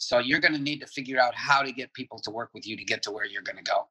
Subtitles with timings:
[0.00, 2.66] So you're going to need to figure out how to get people to work with
[2.66, 3.86] you to get to where you're going to go.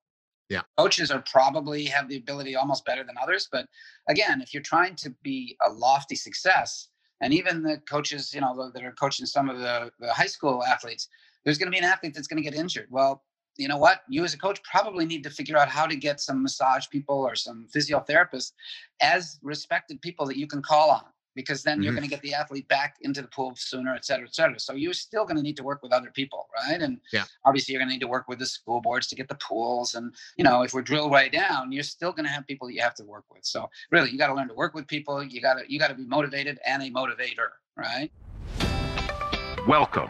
[0.49, 0.61] Yeah.
[0.77, 3.47] Coaches are probably have the ability almost better than others.
[3.51, 3.67] But
[4.07, 6.89] again, if you're trying to be a lofty success,
[7.21, 10.63] and even the coaches, you know, that are coaching some of the, the high school
[10.63, 11.07] athletes,
[11.45, 12.87] there's going to be an athlete that's going to get injured.
[12.89, 13.23] Well,
[13.57, 14.01] you know what?
[14.09, 17.17] You as a coach probably need to figure out how to get some massage people
[17.17, 18.53] or some physiotherapists
[19.01, 21.03] as respected people that you can call on
[21.35, 21.83] because then mm-hmm.
[21.83, 24.59] you're going to get the athlete back into the pool sooner, et cetera, et cetera.
[24.59, 26.81] So you're still going to need to work with other people, right?
[26.81, 27.25] And yeah.
[27.45, 29.95] obviously you're going to need to work with the school boards to get the pools.
[29.95, 32.73] And, you know, if we're drilled way down, you're still going to have people that
[32.73, 33.45] you have to work with.
[33.45, 35.23] So really, you got to learn to work with people.
[35.23, 38.11] You got to, you got to be motivated and a motivator, right?
[39.67, 40.09] Welcome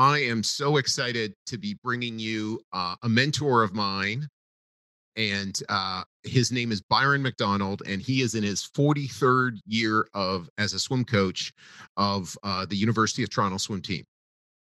[0.00, 4.26] I am so excited to be bringing you uh, a mentor of mine.
[5.14, 10.48] And uh, his name is Byron MacDonald, and he is in his 43rd year of
[10.56, 11.52] as a swim coach
[11.98, 14.02] of uh, the University of Toronto swim team.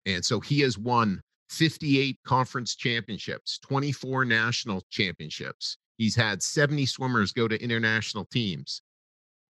[0.07, 5.77] And so he has won 58 conference championships, 24 national championships.
[5.99, 8.81] He's had 70 swimmers go to international teams.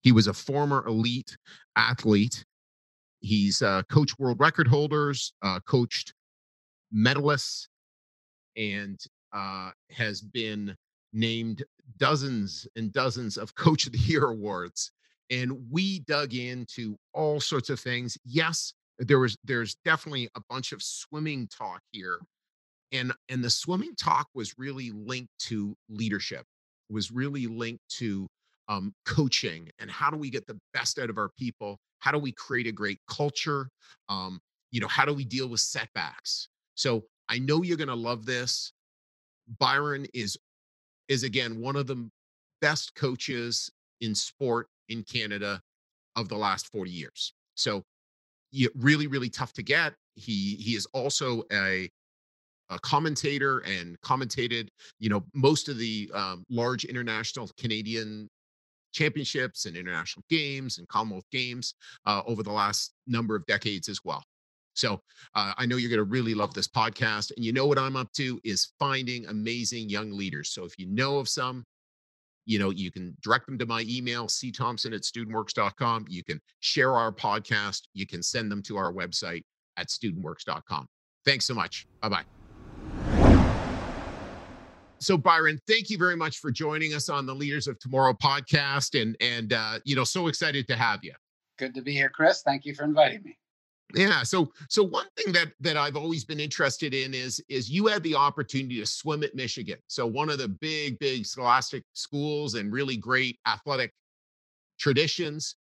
[0.01, 1.37] He was a former elite
[1.75, 2.43] athlete
[3.19, 6.13] He's uh, coached world record holders, uh, coached
[6.93, 7.67] medalists,
[8.55, 8.99] and
[9.33, 10.75] uh, has been
[11.13, 11.63] named
[11.97, 14.91] dozens and dozens of Coach of the Year awards.
[15.29, 18.17] And we dug into all sorts of things.
[18.23, 22.19] Yes, there was there's definitely a bunch of swimming talk here,
[22.91, 26.45] and and the swimming talk was really linked to leadership,
[26.89, 28.27] was really linked to
[28.67, 31.79] um, coaching and how do we get the best out of our people?
[31.99, 33.69] How do we create a great culture?
[34.09, 34.39] Um,
[34.71, 36.49] you know how do we deal with setbacks?
[36.75, 38.73] So i know you're going to love this.
[39.59, 40.37] Byron is
[41.07, 42.09] is again one of the
[42.61, 43.69] best coaches
[44.01, 45.61] in sport in canada
[46.15, 47.33] of the last 40 years.
[47.55, 47.83] So
[48.75, 49.93] really really tough to get.
[50.15, 51.89] He he is also a
[52.69, 54.67] a commentator and commentated
[54.99, 58.29] you know most of the um, large international canadian
[58.97, 61.75] championships and international games and Commonwealth Games
[62.05, 64.23] uh, over the last number of decades as well.
[64.73, 65.01] So
[65.35, 67.31] uh, I know you're going to really love this podcast.
[67.35, 70.49] And you know what I'm up to is finding amazing young leaders.
[70.49, 71.63] So if you know of some,
[72.45, 76.05] you know, you can direct them to my email, cthompson at studentworks.com.
[76.09, 77.81] You can share our podcast.
[77.93, 79.43] You can send them to our website
[79.77, 80.87] at studentworks.com.
[81.25, 81.87] Thanks so much.
[82.01, 82.36] Bye bye.
[84.99, 88.99] So Byron, thank you very much for joining us on the Leaders of Tomorrow podcast,
[88.99, 91.13] and and uh, you know, so excited to have you.
[91.57, 92.41] Good to be here, Chris.
[92.41, 93.37] Thank you for inviting me.
[93.95, 94.23] Yeah.
[94.23, 98.03] So so one thing that that I've always been interested in is is you had
[98.03, 99.77] the opportunity to swim at Michigan.
[99.87, 103.93] So one of the big big scholastic schools and really great athletic
[104.79, 105.55] traditions.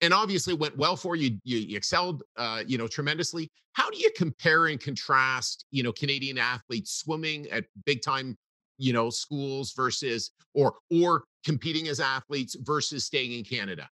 [0.00, 1.38] And obviously went well for you.
[1.44, 3.50] You, you excelled, uh, you know, tremendously.
[3.72, 8.36] How do you compare and contrast, you know, Canadian athletes swimming at big time
[8.78, 13.88] you know schools versus or or competing as athletes versus staying in canada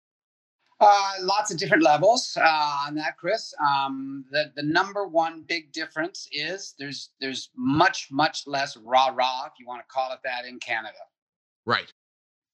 [0.78, 3.54] uh, lots of different levels uh, on that, Chris.
[3.66, 9.46] Um, the the number one big difference is there's there's much much less rah rah,
[9.46, 10.98] if you want to call it that, in Canada.
[11.64, 11.90] Right.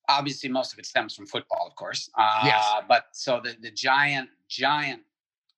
[0.09, 2.09] Obviously, most of it stems from football, of course.
[2.17, 2.65] Uh, yes.
[2.89, 5.03] But so the the giant giant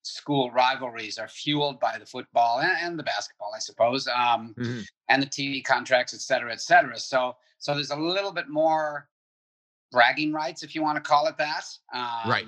[0.06, 4.81] school rivalries are fueled by the football and, and the basketball, I suppose, um, mm-hmm.
[5.09, 6.98] and the TV contracts, et cetera, et cetera.
[6.98, 9.09] So, so there's a little bit more
[9.91, 11.64] bragging rights, if you want to call it that.
[11.94, 12.47] Um, right.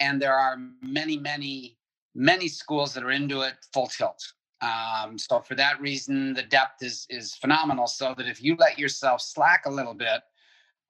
[0.00, 1.78] And there are many, many,
[2.14, 4.22] many schools that are into it full tilt.
[4.60, 7.86] Um, so for that reason, the depth is is phenomenal.
[7.86, 10.22] So that if you let yourself slack a little bit,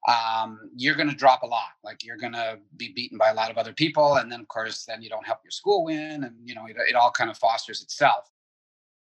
[0.07, 1.73] um, you're going to drop a lot.
[1.83, 4.47] Like you're going to be beaten by a lot of other people, and then of
[4.47, 7.29] course, then you don't help your school win, and you know it, it all kind
[7.29, 8.29] of fosters itself.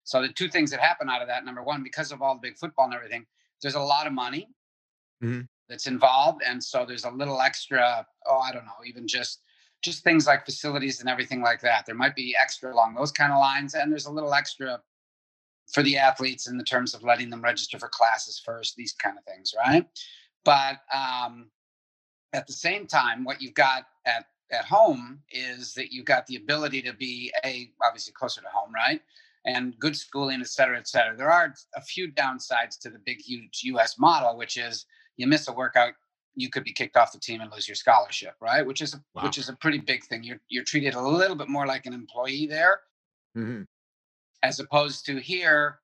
[0.04, 2.40] So the two things that happen out of that: number one, because of all the
[2.40, 3.24] big football and everything,
[3.62, 4.48] there's a lot of money
[5.22, 5.42] mm-hmm.
[5.68, 8.06] that's involved, and so there's a little extra.
[8.26, 9.40] Oh, I don't know, even just
[9.82, 11.86] just things like facilities and everything like that.
[11.86, 14.80] There might be extra along those kind of lines, and there's a little extra
[15.72, 19.16] for the athletes in the terms of letting them register for classes first, these kind
[19.16, 19.86] of things, right?
[20.44, 21.50] But um,
[22.32, 26.36] at the same time, what you've got at at home is that you've got the
[26.36, 29.00] ability to be a obviously closer to home, right?
[29.44, 31.16] and good schooling, et cetera, et cetera.
[31.16, 34.86] There are a few downsides to the big, huge US model, which is
[35.16, 35.94] you miss a workout,
[36.34, 38.64] you could be kicked off the team and lose your scholarship, right?
[38.64, 39.24] Which is a, wow.
[39.24, 40.22] which is a pretty big thing.
[40.22, 42.80] You're you're treated a little bit more like an employee there,
[43.36, 43.62] mm-hmm.
[44.42, 45.80] as opposed to here,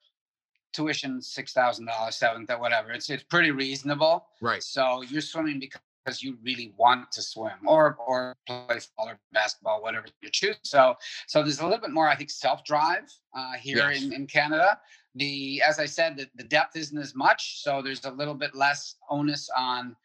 [0.73, 2.93] tuition six thousand dollars, seven, whatever.
[2.93, 4.63] It's it's pretty reasonable, right?
[4.63, 9.83] So you're swimming because you really want to swim or or play football or basketball,
[9.83, 10.57] whatever you choose.
[10.63, 10.95] So
[11.27, 14.03] so there's a little bit more, I think, self drive uh, here yes.
[14.03, 14.79] in, in Canada.
[15.15, 18.55] The as I said, the, the depth isn't as much, so there's a little bit
[18.55, 19.97] less onus on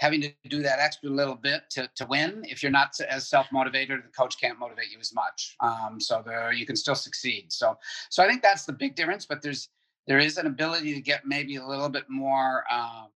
[0.00, 2.42] having to do that extra little bit to, to win.
[2.48, 5.56] If you're not as self-motivated, the coach can't motivate you as much.
[5.60, 7.52] Um, so there, you can still succeed.
[7.52, 7.76] So,
[8.08, 9.26] so I think that's the big difference.
[9.26, 9.68] But there's
[10.06, 13.08] there is an ability to get maybe a little bit more um,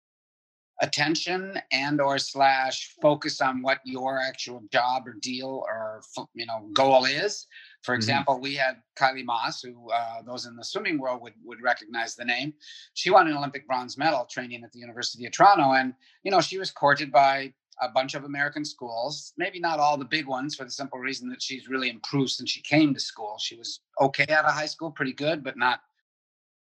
[0.82, 6.02] attention and or slash focus on what your actual job or deal or
[6.34, 7.48] you know goal is
[7.84, 8.00] for mm-hmm.
[8.00, 8.44] example mm-hmm.
[8.44, 12.26] we had kylie masse who uh, those in the swimming world would, would recognize the
[12.26, 12.54] name
[12.96, 15.94] she won an olympic bronze medal training at the university of toronto and
[16.24, 20.06] you know she was courted by a bunch of american schools maybe not all the
[20.06, 23.38] big ones for the simple reason that she's really improved since she came to school
[23.40, 25.82] she was okay out of high school pretty good but not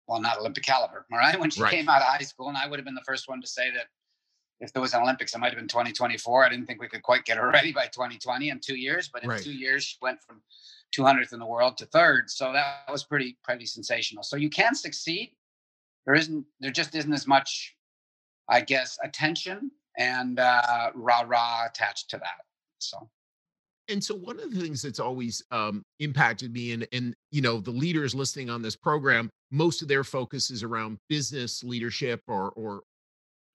[0.06, 1.38] well, not Olympic caliber, all right?
[1.38, 1.72] When she right.
[1.72, 3.70] came out of high school, and I would have been the first one to say
[3.72, 3.87] that
[4.60, 6.44] if there was an Olympics, it might have been 2024.
[6.44, 9.22] I didn't think we could quite get her ready by 2020 in two years, but
[9.22, 9.43] in right.
[9.43, 10.40] two years she went from
[10.96, 12.31] 200th in the world to third.
[12.31, 14.22] So that was pretty pretty sensational.
[14.22, 15.32] So you can succeed.
[16.06, 17.75] There isn't there just isn't as much,
[18.49, 22.44] I guess, attention and uh, rah rah attached to that.
[22.78, 23.08] So.
[23.88, 27.60] And so one of the things that's always um, impacted me, and and you know
[27.60, 32.50] the leaders listening on this program, most of their focus is around business leadership or
[32.50, 32.82] or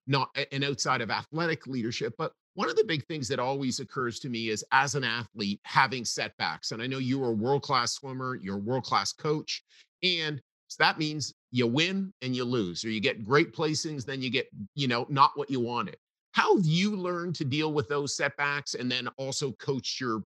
[0.06, 4.18] not and outside of athletic leadership but one of the big things that always occurs
[4.18, 8.36] to me is as an athlete having setbacks and i know you're a world-class swimmer
[8.36, 9.62] you're a world-class coach
[10.02, 14.22] and so that means you win and you lose or you get great placings then
[14.22, 15.96] you get you know not what you wanted.
[16.32, 20.22] How have you learned to deal with those setbacks and then also coach your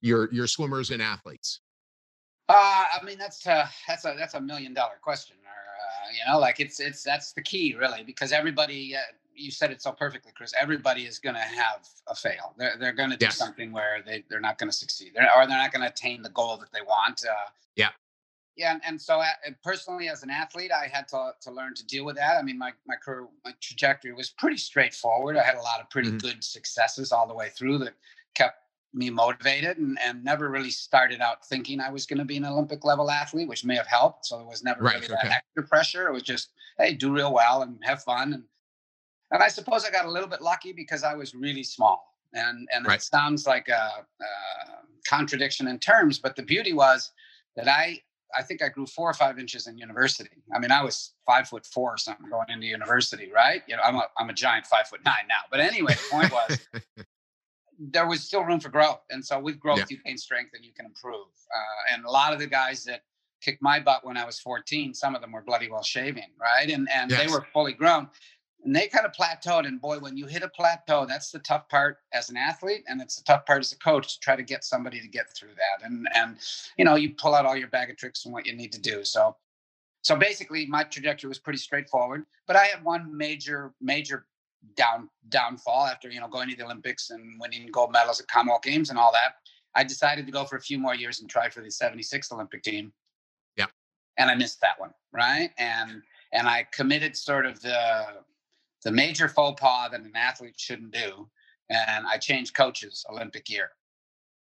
[0.00, 1.60] your your swimmers and athletes
[2.50, 6.38] uh, I mean that's a, that's a that's a million dollar question or you know
[6.38, 9.00] like it's it's that's the key really because everybody uh,
[9.34, 12.54] you said it so perfectly chris everybody is going to have a fail.
[12.56, 13.36] They're, they're going to do yes.
[13.36, 15.12] something where they, they're not going to succeed.
[15.14, 17.90] They're, or they're not going to attain the goal that they want uh, yeah.
[18.56, 19.26] yeah and, and so uh,
[19.62, 22.36] personally as an athlete i had to, to learn to deal with that.
[22.36, 25.36] I mean my, my career my trajectory was pretty straightforward.
[25.36, 26.18] I had a lot of pretty mm-hmm.
[26.18, 27.94] good successes all the way through that
[28.92, 32.44] me motivated and, and never really started out thinking I was going to be an
[32.44, 34.26] Olympic level athlete, which may have helped.
[34.26, 35.28] So there was never right, really okay.
[35.28, 36.08] that extra pressure.
[36.08, 38.32] It was just, hey, do real well and have fun.
[38.32, 38.44] And
[39.32, 42.04] and I suppose I got a little bit lucky because I was really small.
[42.32, 42.96] And and right.
[42.96, 44.26] it sounds like a, a
[45.08, 47.12] contradiction in terms, but the beauty was
[47.56, 48.00] that I
[48.36, 50.42] I think I grew four or five inches in university.
[50.54, 53.62] I mean, I was five foot four or something going into university, right?
[53.66, 55.42] You know, I'm a I'm a giant five foot nine now.
[55.50, 56.58] But anyway, the point was
[57.80, 59.00] there was still room for growth.
[59.10, 59.86] And so with growth, yeah.
[59.88, 61.26] you gain strength and you can improve.
[61.54, 63.00] Uh, and a lot of the guys that
[63.40, 66.70] kicked my butt when I was 14, some of them were bloody well shaving, right?
[66.70, 67.20] And and yes.
[67.20, 68.08] they were fully grown.
[68.62, 69.66] And they kind of plateaued.
[69.66, 73.00] And boy, when you hit a plateau, that's the tough part as an athlete, and
[73.00, 75.54] it's the tough part as a coach to try to get somebody to get through
[75.56, 75.86] that.
[75.86, 76.36] And and
[76.76, 78.80] you know, you pull out all your bag of tricks and what you need to
[78.80, 79.02] do.
[79.04, 79.36] So
[80.02, 82.24] so basically my trajectory was pretty straightforward.
[82.46, 84.26] But I had one major, major
[84.76, 88.62] down downfall after you know going to the Olympics and winning gold medals at Commonwealth
[88.62, 89.34] Games and all that.
[89.74, 92.62] I decided to go for a few more years and try for the 76 Olympic
[92.62, 92.92] team.
[93.56, 93.66] Yeah.
[94.18, 95.50] And I missed that one, right?
[95.58, 96.02] And
[96.32, 98.04] and I committed sort of the
[98.84, 101.28] the major faux pas that an athlete shouldn't do.
[101.68, 103.70] And I changed coaches Olympic year.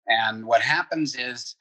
[0.07, 1.55] And what happens is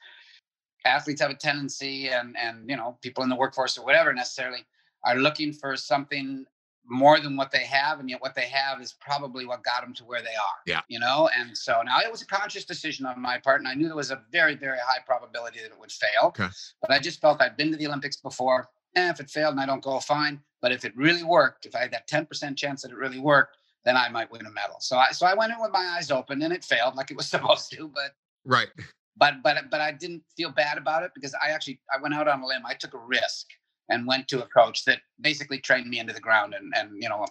[0.85, 4.65] athletes have a tendency and and you know people in the workforce or whatever necessarily
[5.03, 6.45] are looking for something
[6.89, 9.93] more than what they have and yet what they have is probably what got them
[9.93, 10.81] to where they are yeah.
[10.87, 11.29] you know?
[11.37, 13.95] And so now it was a conscious decision on my part and i knew there
[13.95, 16.47] was a very very high probability that it would fail okay.
[16.81, 19.51] but i just felt i'd been to the olympics before and eh, if it failed
[19.51, 22.55] and i don't go fine but if it really worked if i had that 10%
[22.55, 24.77] chance that it really worked then i might win a medal.
[24.79, 27.17] So i so i went in with my eyes open and it failed like it
[27.17, 28.15] was supposed to but
[28.45, 28.67] right.
[29.15, 32.27] but but but i didn't feel bad about it because i actually i went out
[32.27, 33.47] on a limb i took a risk
[33.89, 37.09] and went to a coach that basically trained me into the ground and and you
[37.09, 37.25] know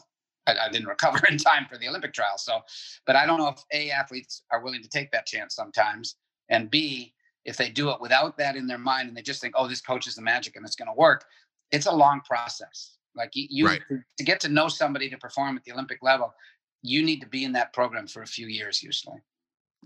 [0.46, 2.38] I, I, didn't recover in time for the Olympic trial.
[2.38, 2.60] So,
[3.04, 6.16] but I don't know if A athletes are willing to take that chance sometimes,
[6.48, 7.14] and B
[7.46, 9.80] if they do it without that in their mind and they just think, oh, this
[9.80, 11.24] coach is the magic and it's going to work.
[11.70, 12.98] It's a long process.
[13.14, 13.80] Like you, you right.
[13.88, 16.34] to, to get to know somebody to perform at the Olympic level,
[16.82, 19.18] you need to be in that program for a few years usually.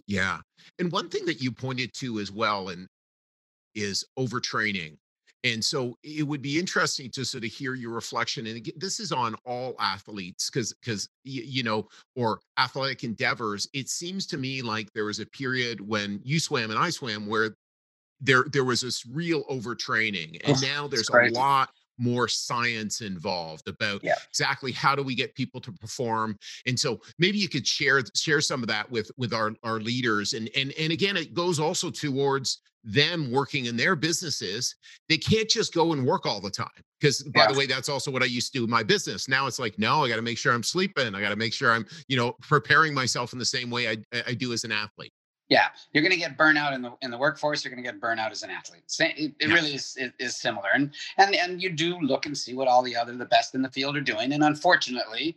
[0.06, 0.38] Yeah,
[0.78, 2.88] and one thing that you pointed to as well, and
[3.74, 4.96] is overtraining
[5.42, 8.46] And so it would be interesting to sort of hear your reflection.
[8.46, 13.68] And again, this is on all athletes because because you know, or athletic endeavors.
[13.72, 17.26] It seems to me like there was a period when you swam and I swam
[17.26, 17.56] where
[18.20, 21.70] there there was this real overtraining, and now there's a lot
[22.00, 24.14] more science involved about yeah.
[24.28, 28.40] exactly how do we get people to perform and so maybe you could share share
[28.40, 31.90] some of that with with our our leaders and and and again it goes also
[31.90, 34.74] towards them working in their businesses
[35.08, 37.52] they can't just go and work all the time because by yeah.
[37.52, 39.78] the way that's also what i used to do in my business now it's like
[39.78, 42.16] no i got to make sure i'm sleeping i got to make sure i'm you
[42.16, 45.12] know preparing myself in the same way i, I do as an athlete
[45.50, 47.64] yeah, you're going to get burnout in the in the workforce.
[47.64, 48.84] You're going to get burnout as an athlete.
[49.00, 52.54] It, it really is, is, is similar, and and and you do look and see
[52.54, 54.32] what all the other the best in the field are doing.
[54.32, 55.36] And unfortunately,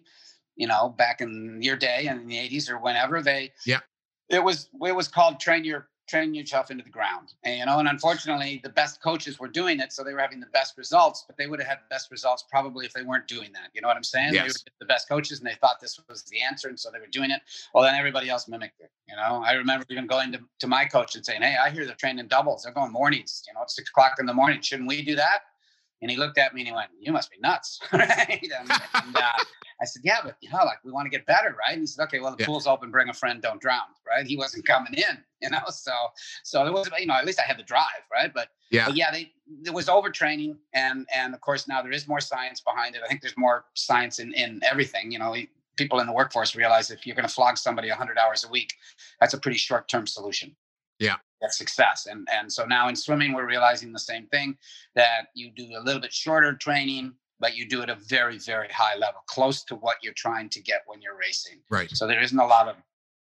[0.56, 3.80] you know, back in your day and in the '80s or whenever they, yeah,
[4.30, 7.34] it was it was called train your train yourself into the ground.
[7.44, 10.40] And, you know, and unfortunately, the best coaches were doing it, so they were having
[10.40, 11.24] the best results.
[11.26, 13.70] But they would have had the best results probably if they weren't doing that.
[13.74, 14.34] You know what I'm saying?
[14.34, 14.44] Yes.
[14.44, 17.00] They were the best coaches, and they thought this was the answer, and so they
[17.00, 17.42] were doing it.
[17.74, 18.92] Well, then everybody else mimicked it.
[19.08, 21.86] You know, I remember even going to, to my coach and saying, "Hey, I hear
[21.86, 22.64] they're training doubles.
[22.64, 23.44] They're going mornings.
[23.48, 24.62] You know, it's six o'clock in the morning.
[24.62, 25.42] Shouldn't we do that?"
[26.04, 28.40] And he looked at me and he went, "You must be nuts." right?
[28.60, 29.44] And, and, uh,
[29.82, 31.74] I said, yeah, but you know, like we want to get better, right?
[31.74, 32.46] And he said, okay, well, the yeah.
[32.46, 34.26] pool's open, bring a friend, don't drown, right?
[34.26, 35.92] He wasn't coming in, you know, so
[36.44, 38.34] so there was, you know, at least I had the drive, right?
[38.34, 39.32] But yeah, but yeah, they
[39.62, 43.02] there was overtraining, and and of course now there is more science behind it.
[43.04, 45.36] I think there's more science in in everything, you know.
[45.76, 48.76] People in the workforce realize if you're going to flog somebody 100 hours a week,
[49.20, 50.56] that's a pretty short term solution.
[51.00, 51.18] Yeah.
[51.42, 52.08] That's success.
[52.10, 54.58] And and so now in swimming, we're realizing the same thing
[54.96, 58.38] that you do a little bit shorter training, but you do it at a very,
[58.38, 61.60] very high level, close to what you're trying to get when you're racing.
[61.70, 61.90] Right.
[61.92, 62.76] So there isn't a lot of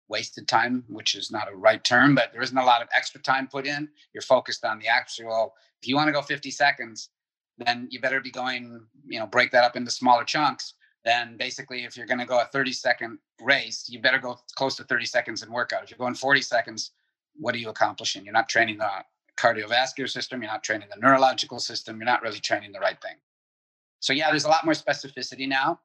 [0.08, 3.22] wasted time, which is not a right term, but there isn't a lot of extra
[3.22, 3.88] time put in.
[4.14, 5.54] You're focused on the actual.
[5.82, 7.10] If you want to go 50 seconds,
[7.60, 10.74] then you better be going, you know, break that up into smaller chunks.
[11.06, 14.76] Then basically, if you're going to go a 30 second race, you better go close
[14.78, 15.84] to 30 seconds in workout.
[15.84, 16.92] If you're going 40 seconds,
[17.40, 18.24] what are you accomplishing?
[18.24, 18.90] You're not training the
[19.38, 20.42] cardiovascular system.
[20.42, 21.98] You're not training the neurological system.
[21.98, 23.16] You're not really training the right thing.
[24.00, 25.80] So yeah, there's a lot more specificity now.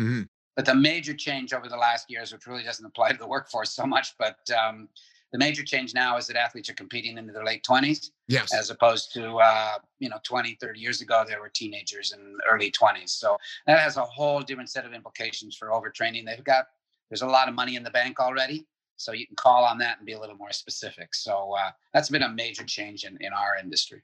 [0.00, 0.22] Mm-hmm.
[0.54, 3.72] But the major change over the last years, which really doesn't apply to the workforce
[3.72, 4.88] so much, but um,
[5.32, 8.10] the major change now is that athletes are competing into their late 20s.
[8.28, 8.54] Yes.
[8.54, 12.70] As opposed to, uh, you know, 20, 30 years ago, they were teenagers in early
[12.70, 13.10] 20s.
[13.10, 16.24] So that has a whole different set of implications for overtraining.
[16.24, 16.66] They've got,
[17.10, 18.66] there's a lot of money in the bank already.
[18.96, 21.14] So you can call on that and be a little more specific.
[21.14, 24.02] So uh, that's been a major change in, in our industry.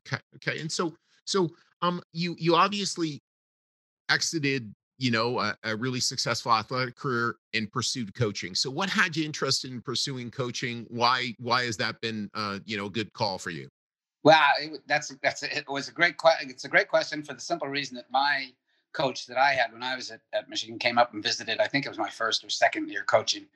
[0.00, 0.22] Okay.
[0.36, 0.60] Okay.
[0.60, 0.94] And so,
[1.24, 1.50] so
[1.82, 3.22] um, you you obviously
[4.08, 8.54] exited, you know, a, a really successful athletic career and pursued coaching.
[8.54, 10.86] So, what had you interested in pursuing coaching?
[10.88, 13.68] Why why has that been, uh, you know, a good call for you?
[14.24, 16.50] Well, it, that's that's it was a great question.
[16.50, 18.48] It's a great question for the simple reason that my
[18.92, 21.60] coach that I had when I was at, at Michigan came up and visited.
[21.60, 23.46] I think it was my first or second year coaching,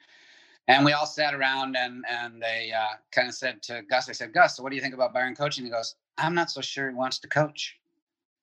[0.68, 4.12] and we all sat around and and they uh, kind of said to Gus, I
[4.12, 5.64] said, Gus, so what do you think about Byron coaching?
[5.64, 7.78] He goes, I'm not so sure he wants to coach.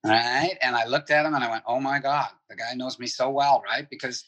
[0.06, 0.58] Right.
[0.62, 3.08] And I looked at him and I went, oh my God, the guy knows me
[3.08, 3.62] so well.
[3.66, 3.86] Right.
[3.90, 4.24] Because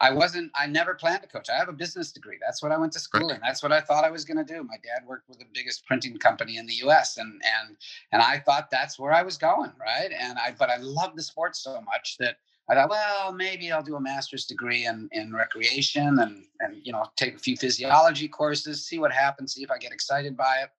[0.00, 1.48] I wasn't, I never planned to coach.
[1.50, 2.38] I have a business degree.
[2.40, 3.40] That's what I went to school in.
[3.40, 4.62] That's what I thought I was going to do.
[4.62, 7.76] My dad worked with the biggest printing company in the US and, and,
[8.12, 9.72] and I thought that's where I was going.
[9.80, 10.10] Right.
[10.16, 12.36] And I, but I love the sport so much that
[12.68, 16.92] I thought, well, maybe I'll do a master's degree in, in recreation and, and, you
[16.92, 20.62] know, take a few physiology courses, see what happens, see if I get excited by
[20.62, 20.70] it.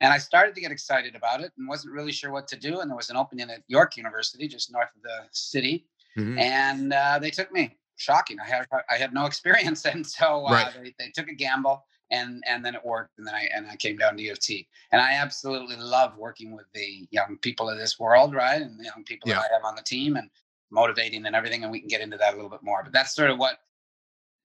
[0.00, 2.80] And I started to get excited about it and wasn't really sure what to do.
[2.80, 5.86] And there was an opening at York University, just north of the city,
[6.18, 6.38] mm-hmm.
[6.38, 7.76] and uh, they took me.
[7.96, 8.38] Shocking!
[8.40, 10.72] I had I had no experience, and so uh, right.
[10.82, 13.18] they, they took a gamble, and and then it worked.
[13.18, 16.16] And then I and I came down to U of T, and I absolutely love
[16.18, 18.60] working with the young people of this world, right?
[18.60, 19.36] And the young people yeah.
[19.36, 20.28] that I have on the team, and
[20.74, 21.62] motivating and everything.
[21.62, 22.82] And we can get into that a little bit more.
[22.82, 23.58] But that's sort of what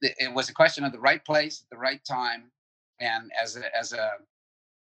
[0.02, 2.52] it was a question of the right place at the right time,
[3.02, 4.12] and as a, as a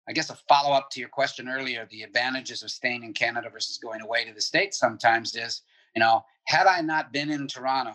[0.07, 3.49] I guess a follow up to your question earlier, the advantages of staying in Canada
[3.49, 5.61] versus going away to the States sometimes is,
[5.95, 7.93] you know, had I not been in Toronto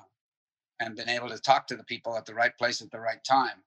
[0.81, 3.23] and been able to talk to the people at the right place at the right
[3.23, 3.63] time,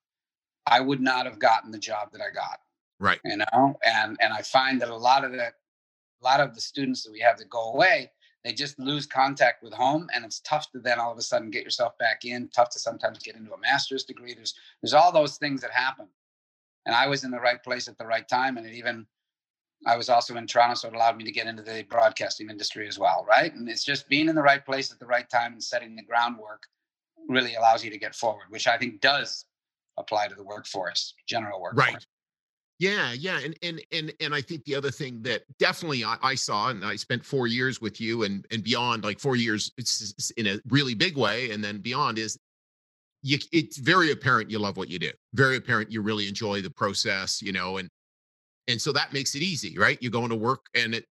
[0.65, 2.59] I would not have gotten the job that I got.
[2.99, 3.19] Right.
[3.23, 6.61] You know, and and I find that a lot of the a lot of the
[6.61, 8.11] students that we have that go away,
[8.43, 11.49] they just lose contact with home and it's tough to then all of a sudden
[11.49, 14.33] get yourself back in, tough to sometimes get into a master's degree.
[14.33, 16.07] There's there's all those things that happen
[16.85, 18.57] and I was in the right place at the right time.
[18.57, 19.05] And it even,
[19.85, 22.87] I was also in Toronto, so it allowed me to get into the broadcasting industry
[22.87, 23.53] as well, right?
[23.53, 26.03] And it's just being in the right place at the right time and setting the
[26.03, 26.63] groundwork
[27.29, 29.45] really allows you to get forward, which I think does
[29.97, 31.93] apply to the workforce, general workforce.
[31.93, 32.05] Right.
[32.83, 36.35] Yeah, yeah, and and and and I think the other thing that definitely I, I
[36.35, 39.71] saw, and I spent four years with you, and and beyond, like four years,
[40.35, 42.37] in a really big way, and then beyond is
[43.21, 43.37] you.
[43.53, 45.11] It's very apparent you love what you do.
[45.33, 47.89] Very apparent you really enjoy the process, you know, and
[48.67, 49.97] and so that makes it easy, right?
[50.01, 51.05] You're going to work, and it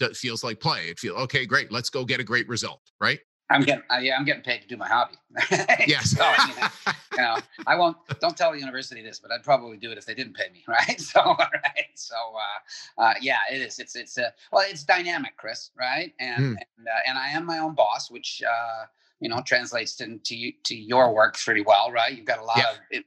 [0.00, 0.84] f- feels like play.
[0.84, 1.72] It feels okay, great.
[1.72, 3.18] Let's go get a great result, right?
[3.50, 5.14] I'm getting, uh, yeah, I'm getting paid to do my hobby.
[5.86, 6.10] yes.
[6.10, 6.68] so, you, know,
[7.12, 7.36] you, know,
[7.66, 7.96] I won't.
[8.20, 10.64] Don't tell the university this, but I'd probably do it if they didn't pay me,
[10.68, 11.00] right?
[11.00, 11.88] So, right.
[11.94, 13.78] So, uh, uh, yeah, it is.
[13.78, 16.12] It's it's uh, well, it's dynamic, Chris, right?
[16.20, 16.56] And mm.
[16.76, 18.84] and uh, and I am my own boss, which uh,
[19.20, 22.14] you know translates into to your work pretty well, right?
[22.14, 22.70] You've got a lot yeah.
[22.70, 22.76] of.
[22.90, 23.04] It,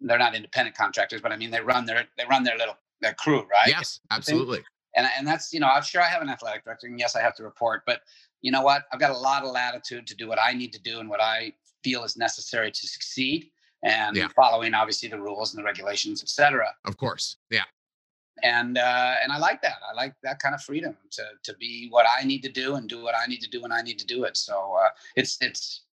[0.00, 3.14] they're not independent contractors, but I mean they run their they run their little their
[3.14, 3.68] crew, right?
[3.68, 4.62] Yes, absolutely.
[4.96, 7.20] And and that's you know I'm sure I have an athletic director, and yes, I
[7.20, 8.00] have to report, but
[8.44, 8.82] you know what?
[8.92, 11.20] I've got a lot of latitude to do what I need to do and what
[11.20, 13.46] I feel is necessary to succeed
[13.82, 14.28] and yeah.
[14.36, 16.68] following obviously the rules and the regulations, et cetera.
[16.84, 17.38] Of course.
[17.50, 17.62] Yeah.
[18.42, 19.76] And uh, and I like that.
[19.90, 22.86] I like that kind of freedom to to be what I need to do and
[22.86, 24.36] do what I need to do when I need to do it.
[24.36, 25.84] So uh, it's it's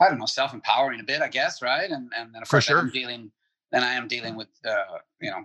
[0.00, 1.88] I don't know, self empowering a bit, I guess, right?
[1.88, 2.80] And and then of course sure.
[2.80, 3.30] I'm dealing
[3.70, 5.44] then I am dealing with uh, you know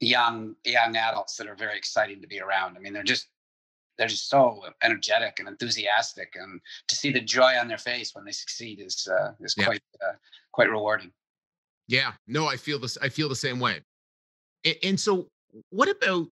[0.00, 2.78] young young adults that are very exciting to be around.
[2.78, 3.26] I mean, they're just
[3.98, 8.24] they're just so energetic and enthusiastic, and to see the joy on their face when
[8.24, 9.64] they succeed is uh, is yeah.
[9.64, 10.14] quite uh,
[10.52, 11.12] quite rewarding.
[11.88, 12.96] Yeah, no, I feel this.
[13.02, 13.80] I feel the same way.
[14.64, 15.28] And, and so,
[15.70, 16.28] what about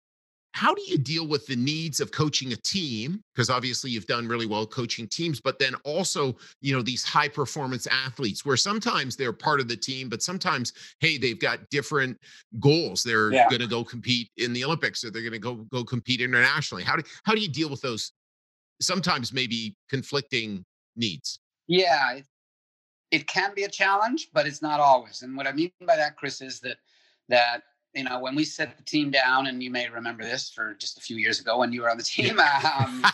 [0.54, 3.20] how do you deal with the needs of coaching a team?
[3.34, 7.26] Because obviously you've done really well coaching teams but then also you know these high
[7.26, 12.16] performance athletes where sometimes they're part of the team but sometimes hey they've got different
[12.60, 13.02] goals.
[13.02, 13.48] They're yeah.
[13.48, 16.84] going to go compete in the olympics or they're going to go go compete internationally.
[16.84, 18.12] How do how do you deal with those
[18.80, 21.40] sometimes maybe conflicting needs?
[21.66, 22.20] Yeah
[23.10, 26.16] it can be a challenge but it's not always and what i mean by that
[26.16, 26.78] chris is that
[27.28, 27.62] that
[27.94, 30.98] you know, when we set the team down, and you may remember this for just
[30.98, 33.04] a few years ago when you were on the team, um,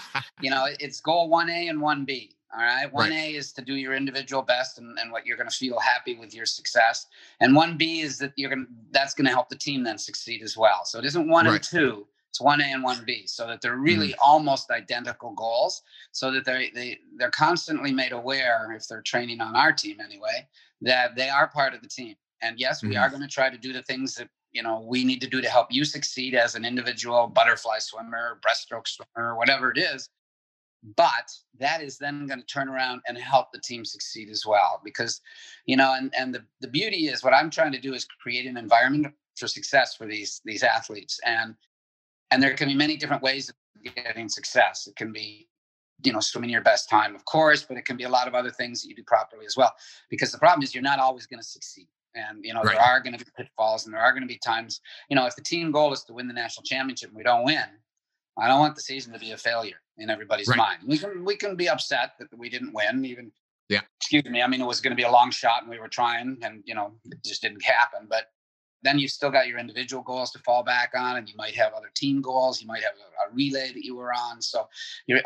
[0.40, 2.30] you know, it's goal 1A and 1B.
[2.52, 2.92] All right.
[2.92, 3.34] 1A right.
[3.34, 6.34] is to do your individual best and, and what you're going to feel happy with
[6.34, 7.06] your success.
[7.38, 10.42] And 1B is that you're going to, that's going to help the team then succeed
[10.42, 10.84] as well.
[10.84, 11.54] So it isn't one right.
[11.54, 14.16] and two, it's 1A and 1B so that they're really mm.
[14.24, 19.54] almost identical goals so that they, they, they're constantly made aware if they're training on
[19.54, 20.48] our team anyway,
[20.80, 22.16] that they are part of the team.
[22.42, 23.00] And yes, we mm.
[23.00, 25.40] are going to try to do the things that you know we need to do
[25.40, 30.08] to help you succeed as an individual butterfly swimmer breaststroke swimmer whatever it is.
[30.96, 34.80] But that is then going to turn around and help the team succeed as well
[34.82, 35.20] because
[35.66, 38.46] you know and and the, the beauty is what i'm trying to do is create
[38.46, 41.18] an environment for success for these these athletes.
[41.24, 41.54] And
[42.30, 43.56] and there can be many different ways of
[43.96, 44.86] getting success.
[44.86, 45.48] It can be
[46.04, 48.34] you know swimming your best time of course but it can be a lot of
[48.34, 49.70] other things that you do properly as well
[50.08, 52.76] because the problem is you're not always going to succeed and you know right.
[52.76, 54.80] there are going to be pitfalls, and there are going to be times.
[55.08, 57.44] You know, if the team goal is to win the national championship, and we don't
[57.44, 57.64] win.
[58.38, 60.56] I don't want the season to be a failure in everybody's right.
[60.56, 60.78] mind.
[60.86, 63.04] We can we can be upset that we didn't win.
[63.04, 63.32] Even
[63.68, 64.42] yeah, excuse me.
[64.42, 66.62] I mean, it was going to be a long shot, and we were trying, and
[66.64, 68.06] you know, it just didn't happen.
[68.08, 68.26] But
[68.82, 71.72] then you've still got your individual goals to fall back on, and you might have
[71.74, 72.60] other team goals.
[72.60, 74.40] You might have a, a relay that you were on.
[74.40, 74.68] So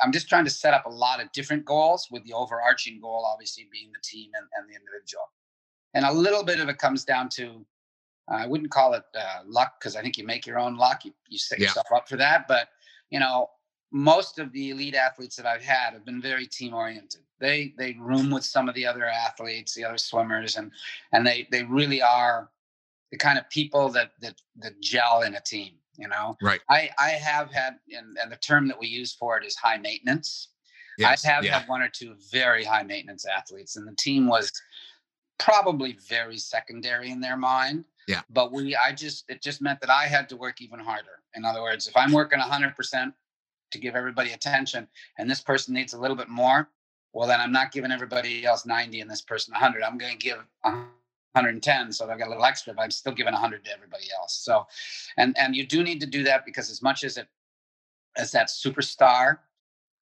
[0.03, 3.27] I'm just trying to set up a lot of different goals with the overarching goal,
[3.31, 5.25] obviously, being the team and, and the individual
[5.95, 7.65] and a little bit of it comes down to
[8.31, 11.05] uh, I wouldn't call it uh, luck because I think you make your own luck.
[11.05, 11.67] You, you set yeah.
[11.67, 12.49] yourself up for that.
[12.49, 12.69] But,
[13.11, 13.51] you know,
[13.91, 17.21] most of the elite athletes that I've had have been very team oriented.
[17.41, 20.71] They they room with some of the other athletes, the other swimmers, and
[21.13, 22.49] and they they really are
[23.11, 25.75] the kind of people that that that gel in a team.
[25.97, 26.61] You know, right?
[26.71, 29.77] I I have had, and, and the term that we use for it is high
[29.77, 30.49] maintenance.
[30.97, 31.59] Yes, I have yeah.
[31.59, 34.51] had one or two very high maintenance athletes, and the team was
[35.39, 37.85] probably very secondary in their mind.
[38.07, 38.23] Yeah.
[38.31, 41.23] But we, I just, it just meant that I had to work even harder.
[41.35, 43.13] In other words, if I'm working 100%
[43.71, 44.87] to give everybody attention
[45.19, 46.69] and this person needs a little bit more,
[47.13, 49.83] well, then I'm not giving everybody else 90 and this person 100.
[49.83, 51.93] I'm going to give 110.
[51.93, 54.35] So I've got a little extra, but I'm still giving 100 to everybody else.
[54.35, 54.67] So,
[55.17, 57.29] and, and you do need to do that because as much as it,
[58.17, 59.39] as that superstar,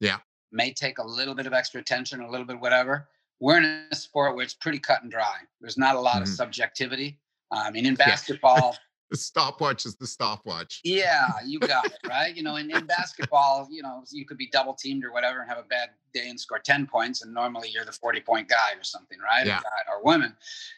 [0.01, 0.19] yeah,
[0.51, 3.09] may take a little bit of extra attention, a little bit whatever
[3.43, 5.35] we're in a sport where it's pretty cut and dry.
[5.61, 6.23] There's not a lot mm-hmm.
[6.23, 7.19] of subjectivity.
[7.51, 8.77] I mean, in basketball,
[9.11, 10.81] the stopwatch is the stopwatch.
[10.85, 12.35] Yeah, you got it right.
[12.35, 15.49] You know, in, in basketball, you know, you could be double teamed or whatever and
[15.49, 18.79] have a bad day and score ten points, and normally you're the forty point guy
[18.79, 19.45] or something, right?
[19.45, 19.59] Yeah.
[19.59, 20.37] Or, or women.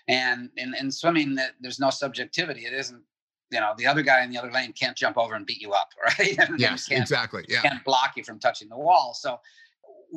[0.08, 2.64] And in, in swimming, that there's no subjectivity.
[2.64, 3.02] It isn't.
[3.50, 5.72] You know, the other guy in the other lane can't jump over and beat you
[5.72, 6.38] up, right?
[6.56, 7.44] yes, exactly.
[7.46, 7.60] Yeah.
[7.60, 9.12] Can't block you from touching the wall.
[9.14, 9.38] So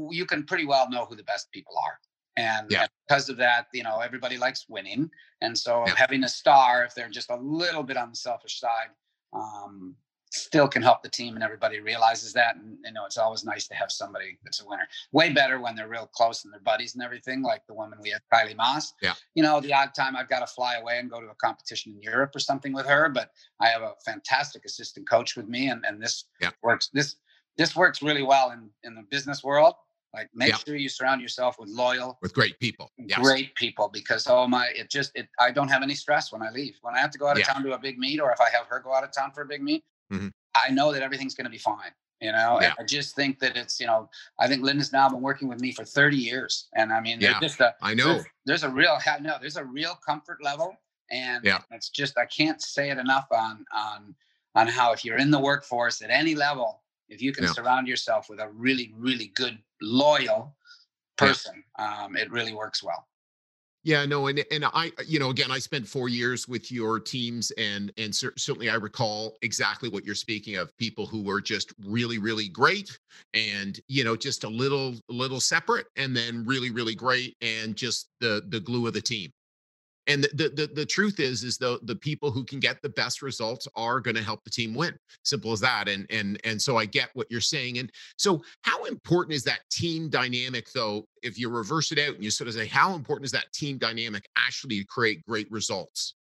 [0.10, 2.00] you can pretty well know who the best people are
[2.38, 2.82] And, Yeah.
[2.82, 5.10] and because of that, you know, everybody likes winning.
[5.42, 5.96] And so Yeah.
[5.96, 8.90] having a star, if they're just a little bit on the selfish side,
[9.34, 9.98] um,
[10.30, 12.58] still can help the team and everybody realizes that.
[12.58, 14.88] And you know, it's always nice to have somebody that's a winner.
[15.14, 18.10] Way better when they're real close and they're buddies and everything, like the woman we
[18.12, 18.94] had, Kylie Masse.
[19.02, 19.14] Yeah.
[19.36, 21.94] You know, the odd time I've got to fly away and go to a competition
[21.94, 25.70] in Europe or something with her, but I have a fantastic assistant coach with me
[25.70, 26.52] and, and this Yeah.
[26.62, 27.16] works this
[27.58, 29.74] this works really well in, in the business world.
[30.18, 30.58] Like make Yeah.
[30.66, 32.92] sure you surround yourself with loyal, with great people.
[32.98, 33.20] Yes.
[33.20, 36.50] great people because oh my it just it i don't have any stress when i
[36.50, 37.54] leave when i have to go out of Yeah.
[37.54, 39.42] town to a big meet or if i have her go out of town for
[39.42, 40.32] a big meet Mhm.
[40.56, 42.70] i know that everything's going to be fine you know Yeah.
[42.70, 45.62] And i just think that it's you know i think linda's now been working with
[45.62, 47.40] me for 30 years and i mean Yeah.
[47.40, 48.14] there's just a I know.
[48.14, 50.76] there's, there's a real no there's a real comfort level
[51.12, 51.60] and Yeah.
[51.72, 54.16] it's just i can't say it enough on on
[54.56, 57.48] on how if you're in the workforce at any level if you can Yeah.
[57.48, 60.56] surround yourself with a really really good loyal
[61.20, 61.38] Yeah.
[61.38, 63.08] person um, it really works well
[63.84, 67.52] Yeah, no, and and I, you know, again, I spent four years with your teams,
[67.52, 70.76] and and cer- certainly I recall exactly what you're speaking of.
[70.78, 72.98] People who were just really, really great,
[73.34, 78.10] and you know, just a little, little separate, and then really, really great, and just
[78.20, 79.32] the the glue of the team.
[80.08, 82.90] And the the the, the truth is, is the the people who can get the
[82.90, 84.98] best results are going to help the team win.
[85.24, 85.88] Simple as that.
[85.88, 87.78] And and and so I get what you're saying.
[87.80, 91.06] And so, how important is that team dynamic, though?
[91.24, 93.78] If you reverse it out and you sort of say, how important is that team
[93.78, 96.16] dynamic actually to create great results?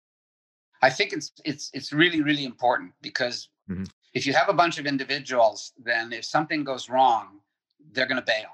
[0.82, 3.88] I think it's it's it's really really important because Mhm.
[4.14, 7.40] if you have a bunch of individuals, then if something goes wrong,
[7.92, 8.50] they're going to bail.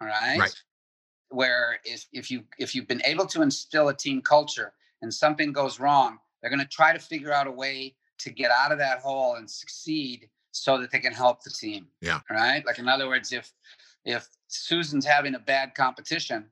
[0.00, 0.38] All right.
[0.38, 0.54] Right.
[1.30, 5.52] Where if if you if you've been able to instill a team culture and something
[5.52, 8.78] goes wrong, they're going to try to figure out a way to get out of
[8.78, 11.88] that hole and succeed so that they can help the team.
[12.00, 12.20] Yeah.
[12.30, 12.64] Right.
[12.64, 13.52] Like in other words, if
[14.04, 16.46] if Susan's having a bad competition,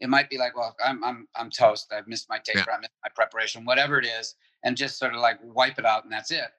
[0.00, 1.92] it might be like, well, I'm I'm I'm toast.
[1.92, 2.70] I've missed my taper.
[2.70, 6.04] I missed my preparation, whatever it is, and just sort of like wipe it out
[6.04, 6.50] and that's it.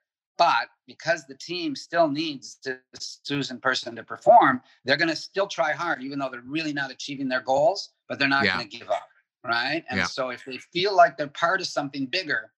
[0.42, 5.46] But because the team still needs this Susan person to perform, they're going to still
[5.46, 7.92] try hard, even though they're really not achieving their goals.
[8.10, 8.58] But they're not Yeah.
[8.58, 9.08] going to give up,
[9.46, 9.86] right?
[9.88, 10.06] And Yeah.
[10.06, 12.52] so if they feel like they're part of something bigger,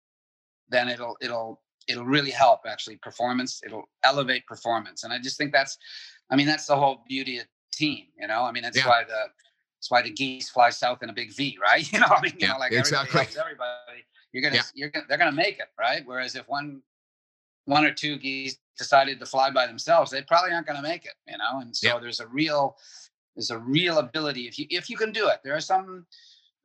[0.69, 3.59] then it'll it'll it'll really help actually performance.
[3.65, 5.77] It'll elevate performance, and I just think that's,
[6.29, 8.05] I mean, that's the whole beauty of team.
[8.17, 8.87] You know, I mean, that's Yeah.
[8.87, 9.25] why the
[9.75, 11.83] that's why the geese fly south in a big V, right?
[11.91, 13.19] You know, I mean, you Yeah, know, like exactly.
[13.19, 14.05] everybody everybody.
[14.31, 16.01] You're gonna, you're gonna, they're gonna make it, right?
[16.05, 16.81] Whereas if one,
[17.65, 21.13] one or two geese decided to fly by themselves, they probably aren't gonna make it,
[21.27, 21.59] you know.
[21.61, 21.99] And so Yeah.
[21.99, 22.77] there's a real,
[23.35, 25.39] there's a real ability if you if you can do it.
[25.43, 26.05] There are some,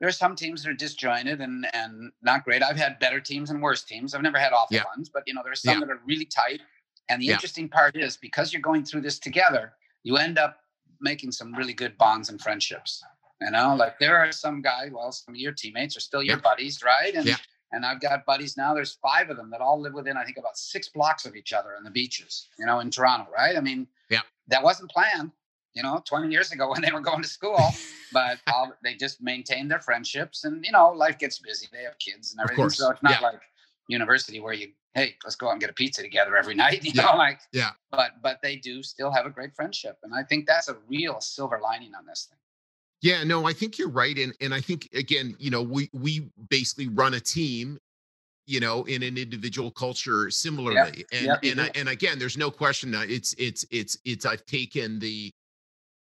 [0.00, 2.62] there are some teams that are disjointed and and not great.
[2.62, 4.14] I've had better teams and worse teams.
[4.14, 4.84] I've never had awful Yeah.
[4.96, 5.86] ones, but you know, there's some Yeah.
[5.86, 6.60] that are really tight.
[7.08, 10.60] And the interesting part is because you're going through this together, you end up
[11.00, 13.02] making some really good bonds and friendships.
[13.40, 16.38] You know, like there are some guys, well, some of your teammates are still your
[16.38, 17.14] buddies, right?
[17.14, 17.26] And.
[17.72, 18.74] And I've got buddies now.
[18.74, 21.52] There's five of them that all live within, I think, about six blocks of each
[21.52, 23.56] other on the beaches, you know, in Toronto, right?
[23.56, 24.20] I mean, Yeah.
[24.48, 25.32] that wasn't planned,
[25.74, 27.74] you know, 20 years ago when they were going to school,
[28.12, 30.44] but all, they just maintained their friendships.
[30.44, 31.68] And, you know, life gets busy.
[31.72, 32.70] They have kids and everything.
[32.70, 33.28] So it's not Yeah.
[33.28, 33.40] like
[33.88, 36.92] university where you, hey, let's go out and get a pizza together every night, you
[36.94, 37.02] Yeah.
[37.04, 37.70] know, like, Yeah.
[37.90, 39.98] but, but they do still have a great friendship.
[40.02, 42.38] And I think that's a real silver lining on this thing.
[43.00, 46.28] Yeah, no, I think you're right, and and I think again, you know, we we
[46.50, 47.78] basically run a team,
[48.46, 52.36] you know, in an individual culture similarly, and yep, you and I, and again, there's
[52.36, 55.30] no question that it's it's it's it's I've taken the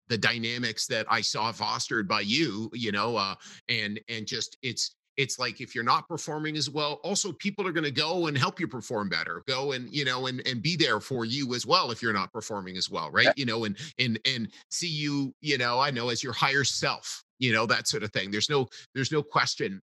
[0.08, 3.36] the dynamics that I saw fostered by you, you know, uh,
[3.68, 7.72] and and just it's it's like if you're not performing as well, also people are
[7.72, 10.76] going to go and help you perform better, go and you know and and be
[10.76, 13.34] there for you as well if you're not performing as well, right?
[13.36, 17.24] You know, and and and see you, you know, I know as your higher self,
[17.40, 18.32] you know, that sort of thing.
[18.32, 19.82] There's no there's no question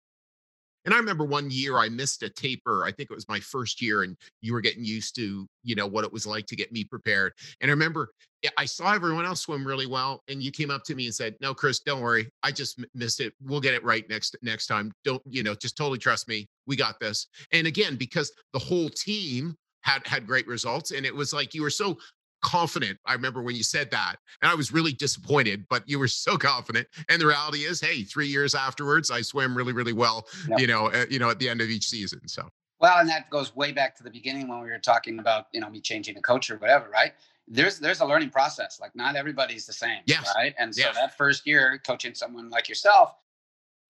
[0.85, 2.85] and I remember one year I missed a taper.
[2.85, 5.87] I think it was my first year, and you were getting used to, you know,
[5.87, 7.33] what it was like to get me prepared.
[7.61, 8.11] And I remember
[8.45, 11.15] I- I saw everyone else swim really well, and you came up to me and
[11.15, 12.29] said, "No, Chris, don't worry.
[12.43, 13.33] I just missed it.
[13.41, 14.93] We'll get it right next next time.
[15.05, 16.47] Don't, you know, just totally trust me.
[16.67, 21.15] We got this." And again, because the whole team had had great results, and it
[21.15, 21.99] was like you were so
[22.45, 22.99] confident.
[23.07, 26.37] I remember when you said that, and I was really disappointed, but you were so
[26.53, 26.87] confident.
[27.09, 30.27] And the reality is, hey, three years afterwards, I swam really, really well.
[30.49, 30.59] Yeah.
[30.59, 32.21] You know, uh, you know, at the end of each season.
[32.29, 32.49] So
[32.81, 35.61] Well, and that goes way back to the beginning when we were talking about, you
[35.61, 37.13] know, me changing the coach or whatever, right?
[37.49, 38.79] There's there's a learning process.
[38.81, 40.01] Like not everybody's the same.
[40.07, 40.33] Yes.
[40.37, 40.55] Right.
[40.59, 40.95] And so Yes.
[40.97, 43.15] that first year coaching someone like yourself,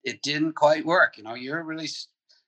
[0.03, 1.17] it didn't quite work.
[1.17, 1.87] You know, you're really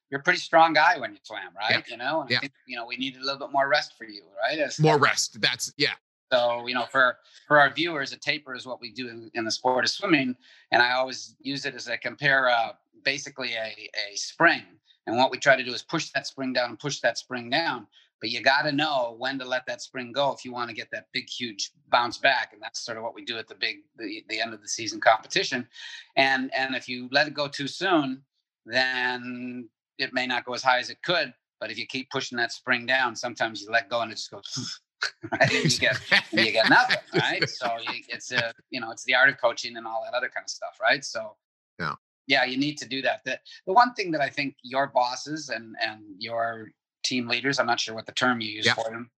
[0.09, 1.83] you're a pretty strong guy when you swam, right?
[1.89, 2.37] You know, and Yeah.
[2.37, 4.59] I think, you know, we needed a little bit more rest for you, right?
[4.59, 5.41] As, more rest.
[5.41, 5.93] That's yeah,
[6.31, 7.17] So, you know, for
[7.47, 10.35] for our viewers, a taper is what we do in, in the sport of swimming,
[10.71, 14.63] and I always use it as I compare uh, basically a, a spring.
[15.07, 17.49] And what we try to do is push that spring down and push that spring
[17.49, 17.87] down.
[18.19, 20.75] But you got to know when to let that spring go if you want to
[20.75, 22.51] get that big, huge bounce back.
[22.51, 24.67] And that's sort of what we do at the big, the, the end of the
[24.67, 25.67] season competition.
[26.15, 28.23] And and if you let it go too soon,
[28.65, 31.33] then it may not go as high as it could.
[31.60, 34.31] But if you keep pushing that spring down, sometimes you let go and it just
[34.31, 34.81] goes.
[35.31, 35.41] right?
[35.41, 35.99] And you get
[36.31, 37.47] and you get nothing, right?
[37.49, 40.29] So you, it's a you know it's the art of coaching and all that other
[40.29, 41.03] kind of stuff, right?
[41.03, 41.36] So
[41.79, 41.93] yeah,
[42.27, 43.21] yeah, you need to do that.
[43.25, 46.71] The the one thing that I think your bosses and and your
[47.03, 48.73] team leaders, I'm not sure what the term you use yeah.
[48.73, 49.10] for them,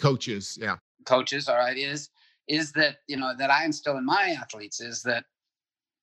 [0.00, 2.10] coaches, yeah, coaches, all right, is
[2.48, 5.24] is that you know that I instill in my athletes is that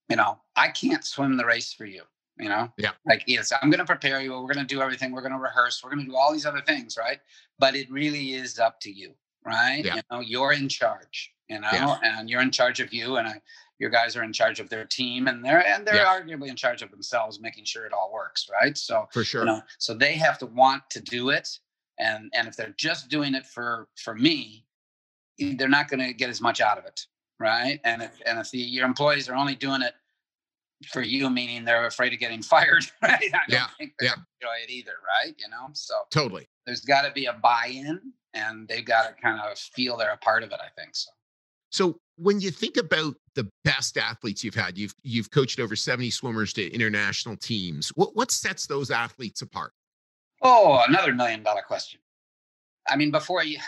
[0.10, 2.04] you know I can't swim the race for you
[2.40, 2.72] you know?
[2.78, 2.92] Yeah.
[3.06, 5.40] Like yes i'm going to prepare you we're going to do everything we're going to
[5.40, 7.20] rehearse we're going to do all these other things right?
[7.58, 9.14] But it really is up to you
[9.46, 9.82] right?
[9.84, 9.96] Yeah.
[9.96, 13.42] you know you're in charge you know and you're in charge of you and I,
[13.80, 16.82] your guys are in charge of their team and they're and they're arguably in charge
[16.82, 18.78] of themselves making sure it all works right?
[18.78, 19.42] So for sure.
[19.42, 21.48] you know so they have to want to do it
[22.00, 24.66] and and if they're just doing it for for me
[25.38, 27.06] they're not going to get as much out of it
[27.40, 27.80] right?
[27.84, 29.94] And if and if the, your employees are only doing it
[30.88, 33.20] for you, meaning they're afraid of getting fired, right?
[33.34, 34.14] I yeah, yeah.
[34.42, 35.36] enjoy it either, right?
[35.38, 36.48] You know, so totally.
[36.66, 38.00] There's got to be a buy-in,
[38.34, 40.60] and they've got to kind of feel they're a part of it.
[40.62, 41.12] I think so.
[41.72, 46.10] So when you think about the best athletes you've had, you've you've coached over 70
[46.10, 47.90] swimmers to international teams.
[47.90, 49.74] What what sets those athletes apart?
[50.42, 52.00] Oh, another million dollar question.
[52.88, 53.60] I mean, before you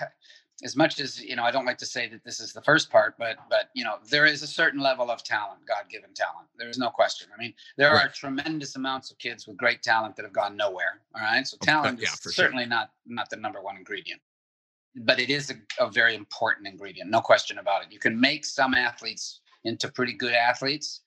[0.64, 2.90] as much as you know i don't like to say that this is the first
[2.90, 6.78] part but but you know there is a certain level of talent god-given talent there's
[6.78, 8.06] no question i mean there right.
[8.06, 11.58] are tremendous amounts of kids with great talent that have gone nowhere all right so
[11.62, 12.70] talent yeah, is certainly sure.
[12.70, 14.22] not not the number one ingredient
[14.96, 18.46] but it is a, a very important ingredient no question about it you can make
[18.46, 21.02] some athletes into pretty good athletes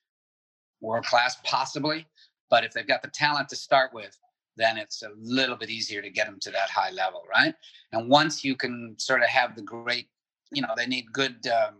[0.81, 2.05] world class possibly
[2.49, 4.17] but if they've got the talent to start with
[4.57, 7.53] then it's a little bit easier to get them to that high level, right?
[7.91, 10.07] And once you can sort of have the great,
[10.51, 11.75] you know, they need good um,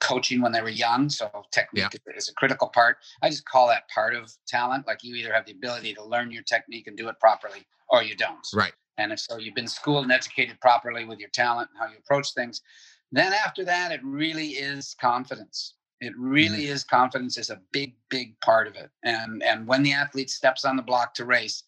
[0.00, 1.08] coaching when they were young.
[1.08, 2.16] So technique yeah.
[2.16, 2.98] is a critical part.
[3.22, 4.86] I just call that part of talent.
[4.86, 8.02] Like you either have the ability to learn your technique and do it properly, or
[8.02, 8.46] you don't.
[8.54, 8.72] Right.
[8.98, 11.98] And if so, you've been schooled and educated properly with your talent and how you
[11.98, 12.62] approach things.
[13.10, 15.74] Then after that, it really is confidence.
[16.00, 16.72] It really mm-hmm.
[16.72, 18.90] is confidence is a big, big part of it.
[19.04, 21.64] And and when the athlete steps on the block to race,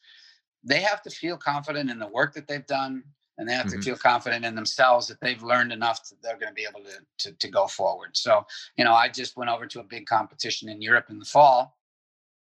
[0.67, 3.03] they have to feel confident in the work that they've done
[3.39, 3.79] and they have mm-hmm.
[3.79, 6.81] to feel confident in themselves that they've learned enough that they're going to be able
[6.81, 8.17] to, to, to go forward.
[8.17, 8.45] So,
[8.77, 11.77] you know, I just went over to a big competition in Europe in the fall.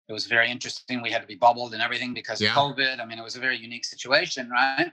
[0.09, 1.03] It was very interesting.
[1.03, 2.51] We had to be bubbled and everything because yeah.
[2.51, 3.01] of COVID.
[3.01, 4.91] I mean, it was a very unique situation, right?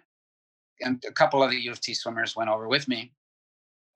[0.81, 3.13] And a couple of the U of T swimmers went over with me.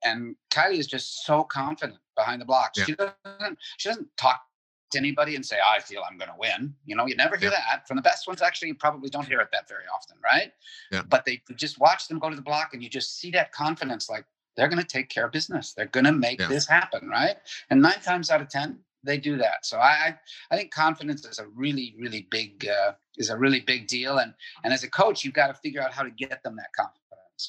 [0.02, 2.78] And Kylie is just so confident behind the blocks.
[2.78, 2.84] Yeah.
[2.86, 4.40] She doesn't she doesn't talk
[4.90, 6.74] to anybody and say, I feel I'm going to win.
[6.84, 7.58] You know, you never hear yeah.
[7.72, 8.42] that from the best ones.
[8.42, 10.52] Actually, you probably don't hear it that very often, right?
[10.90, 11.02] Yeah.
[11.08, 14.08] But they just watch them go to the block and you just see that confidence
[14.10, 14.24] like
[14.56, 15.72] they're going to take care of business.
[15.72, 16.48] They're going to make yeah.
[16.48, 17.36] this happen, right?
[17.70, 19.64] And nine times out of 10, they do that.
[19.64, 20.16] So I,
[20.50, 24.18] I think confidence is a really, really big, uh, is a really big deal.
[24.18, 26.72] And, and as a coach, you've got to figure out how to get them that
[26.76, 27.00] confidence.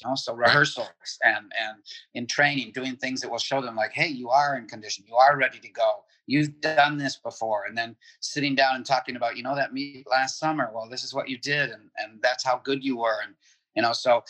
[0.02, 0.88] You know, so rehearsals
[1.22, 1.82] and and
[2.14, 5.16] in training, doing things that will show them like, hey, you are in condition, you
[5.16, 9.36] are ready to go you've done this before and then sitting down and talking about
[9.36, 10.70] you know that meet last summer?
[10.74, 13.34] Well this is what you did and and that's how good you were and
[13.76, 14.22] you know so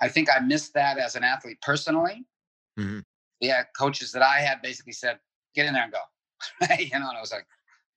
[0.00, 2.24] i think i missed that as an athlete personally.
[2.78, 3.00] Mm-hmm.
[3.40, 5.18] yeah coaches that i had basically said
[5.56, 5.98] get in there and go.
[6.78, 7.46] You know and i was like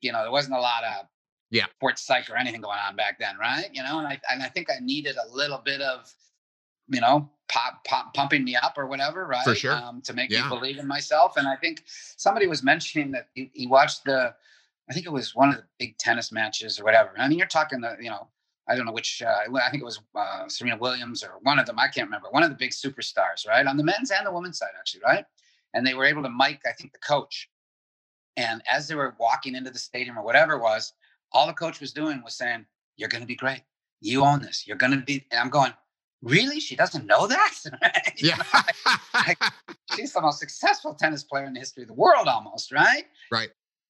[0.01, 1.05] you know there wasn't a lot of
[1.51, 1.65] yeah.
[1.75, 3.69] sports psych or anything going on back then right?
[3.73, 6.11] You know and i and i think i needed a little bit of
[6.91, 9.43] you know pop, pop pumping me up or whatever, right?
[9.43, 9.73] For sure.
[9.73, 10.43] Um, to make yeah.
[10.43, 11.37] me believe in myself.
[11.37, 14.33] And I think somebody was mentioning that he, he, watched the,
[14.89, 17.11] I think it was one of the big tennis matches or whatever.
[17.17, 18.27] I mean, you're talking the, you know,
[18.69, 21.65] I don't know which, uh, I think it was uh, Serena Williams or one of
[21.65, 21.77] them.
[21.77, 22.29] I can't remember.
[22.31, 23.65] One of the big superstars, right?
[23.65, 25.25] On the men's and the women's side, actually, right?
[25.73, 27.49] And they were able to mic, I think, the coach.
[28.37, 30.93] And as they were walking into the stadium or whatever it was,
[31.33, 33.61] all the coach was doing was saying, You're going to be great.
[33.99, 34.65] You own this.
[34.65, 35.25] You're going to be.
[35.31, 35.73] And I'm going,
[36.21, 36.59] really?
[36.59, 37.53] She doesn't know that?
[38.17, 38.41] yeah.
[39.13, 39.41] like,
[39.95, 43.05] she's the most successful tennis player in the history of the world, almost, right?
[43.31, 43.49] Right.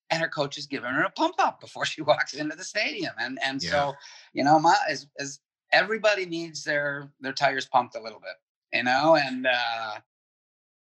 [0.09, 3.13] And her coach is giving her a pump up before she walks into the stadium.
[3.19, 3.71] And and yeah.
[3.71, 3.93] so,
[4.33, 5.39] you know, my as, as
[5.71, 8.35] everybody needs their their tires pumped a little bit,
[8.77, 9.99] you know, and uh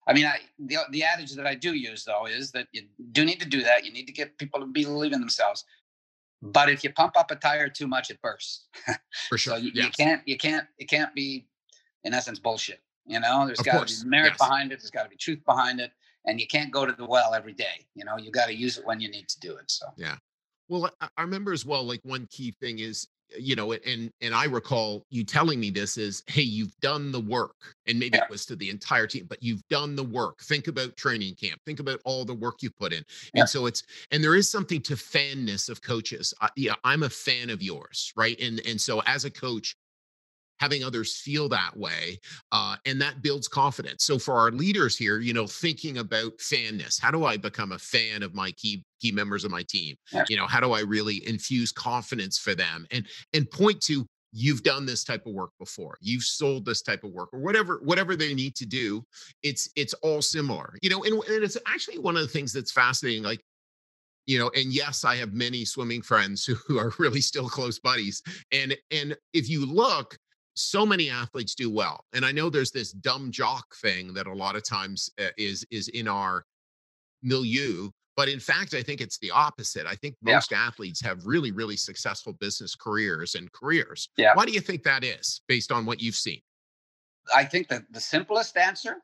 [0.06, 2.82] I mean, I the the adage that I do use though is that you
[3.12, 3.84] do need to do that.
[3.84, 5.64] You need to get people to believe in themselves.
[6.40, 8.66] But if you pump up a tire too much, it bursts.
[9.29, 9.55] For sure.
[9.55, 9.87] so you, yes.
[9.87, 11.46] you, can't, you can't, it can't be,
[12.05, 12.81] in essence, bullshit.
[13.07, 14.38] You know, there's got to be merit yes.
[14.38, 14.81] behind it.
[14.81, 15.90] There's got to be truth behind it,
[16.27, 17.87] and you can't go to the well every day.
[17.94, 19.70] You know, you got to use it when you need to do it.
[19.70, 20.16] So yeah.
[20.68, 21.83] Well, I remember as well.
[21.85, 25.97] Like one key thing is you know and and i recall you telling me this
[25.97, 28.25] is hey you've done the work and maybe yeah.
[28.25, 30.41] it was to the entire team but you've done the work.
[30.41, 31.61] Think about training camp.
[31.64, 33.05] Think about all the work you put in.
[33.35, 33.43] Yeah.
[33.43, 36.35] and so it's and there is something to fanness of coaches.
[36.41, 38.38] Uh, yeah i'm a fan of yours right?
[38.41, 39.77] And and so as a coach
[40.61, 42.18] having others feel that way
[42.53, 44.05] uh, and that builds confidence.
[44.05, 47.79] So for our leaders here you know thinking about fanness how do i become a
[47.79, 49.97] fan of my key key members of my team?
[50.12, 50.25] Yeah.
[50.29, 54.62] you know how do i really infuse confidence for them and and point to you've
[54.62, 55.97] done this type of work before.
[56.01, 59.05] You've sold this type of work or whatever whatever they need to do
[59.42, 62.73] it's it's all similar you know and, and it's actually one of the things that's
[62.73, 63.40] fascinating like
[64.27, 67.79] you know and yes i have many swimming friends who, who are really still close
[67.79, 70.16] buddies and and if you look
[70.59, 74.33] so many athletes do well and i know there's this dumb jock thing that a
[74.33, 76.44] lot of times uh, is is in our
[77.23, 79.87] milieu but in fact i think it's the opposite.
[79.87, 80.66] I think most yeah.
[80.66, 84.09] athletes have really really successful business careers and careers.
[84.16, 84.35] Yeah.
[84.35, 86.40] why do you think that is based on what you've seen?
[87.35, 88.97] I think that the simplest answer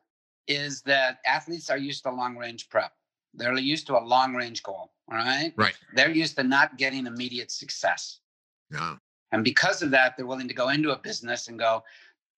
[0.47, 2.91] is that athletes are used to long range prep.
[3.33, 5.53] They're used to a long range goal right?
[5.55, 5.75] Right.
[5.93, 8.19] They're used to not getting immediate success.
[8.71, 8.95] Yeah
[9.35, 11.83] and because of that, they're willing to go into a business and go,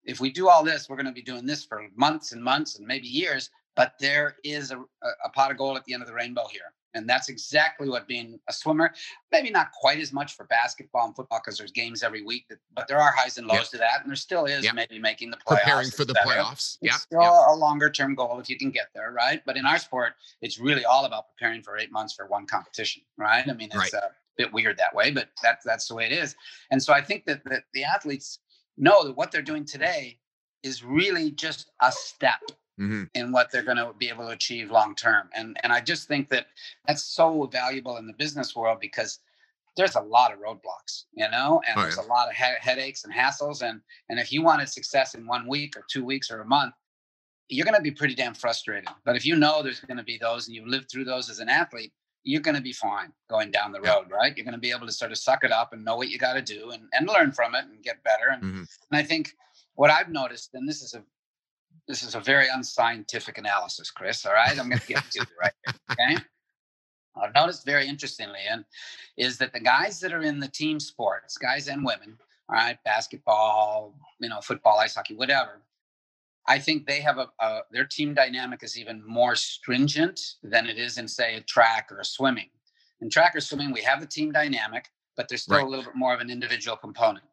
[0.03, 2.79] if we do all this, we're going to be doing this for months and months
[2.79, 3.51] and maybe years.
[3.75, 4.79] But there is a,
[5.23, 6.73] a pot of gold at the end of the rainbow here.
[6.95, 8.91] And that's exactly what being a swimmer,
[9.31, 12.88] maybe not quite as much for basketball and football because there's games every week, but
[12.88, 13.67] there are highs and lows yep.
[13.67, 14.01] to that.
[14.01, 14.73] And there still is yep.
[14.73, 15.60] maybe making the playoffs.
[15.60, 16.79] Preparing for the playoffs.
[16.81, 16.93] Yeah.
[16.93, 17.31] still yep.
[17.49, 19.43] a longer term goal if you can get there, right?
[19.45, 23.03] But in our sport, it's really all about preparing for eight months for one competition,
[23.19, 23.47] right?
[23.47, 23.93] I mean, it's, right.
[23.93, 24.07] uh,
[24.38, 26.36] bit weird that way, but that's that's the way it is.
[26.71, 28.39] And so I think that, that the athletes
[28.78, 30.19] know that what they're doing today
[30.63, 32.41] is really just a step
[32.80, 33.04] mm-hmm.
[33.13, 35.30] in what they're going to be able to achieve long term.
[35.34, 36.47] And and I just think that
[36.86, 39.19] that's so valuable in the business world because
[39.76, 42.06] there's a lot of roadblocks, you know, and oh, there's yeah.
[42.06, 43.62] a lot of he- headaches and hassles.
[43.62, 46.73] And and if you wanted success in one week or two weeks or a month,
[47.50, 48.89] you're going to be pretty damn frustrated.
[49.06, 51.39] But if you know there's going to be those and you've lived through those as
[51.39, 54.36] an athlete, you're going to be fine going down the road, right?
[54.36, 56.17] You're going to be able to sort of suck it up and know what you
[56.17, 58.30] got to do and, and learn from it and get better.
[58.32, 58.58] And, mm-hmm.
[58.58, 59.34] and I think
[59.75, 61.03] what I've noticed, and this is a
[61.88, 64.25] this is a very unscientific analysis, Chris.
[64.25, 65.75] All right, I'm going to get to it right here.
[65.91, 66.23] Okay.
[67.23, 68.65] I've noticed very interestingly, and
[69.17, 72.17] is that the guys that are in the team sports, guys and women,
[72.49, 75.62] all right, basketball, you know, football, ice hockey, whatever,
[76.47, 80.77] I think they have a, a, their team dynamic is even more stringent than it
[80.77, 82.49] is in say a track or a swimming.
[83.01, 85.65] In track or swimming, we have the team dynamic, but there's still right.
[85.65, 87.25] a little bit more of an individual component.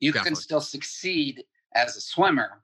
[0.00, 0.30] You Definitely.
[0.30, 2.62] can still succeed as a swimmer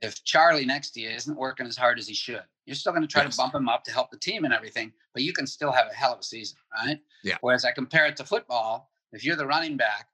[0.00, 2.42] if Charlie next to you isn't working as hard as he should.
[2.64, 3.36] You're still going to try yes.
[3.36, 5.88] to bump him up to help the team and everything, but you can still have
[5.90, 7.00] a hell of a season, right?
[7.22, 7.36] Yeah.
[7.40, 10.08] Whereas I compare it to football, if you're the running back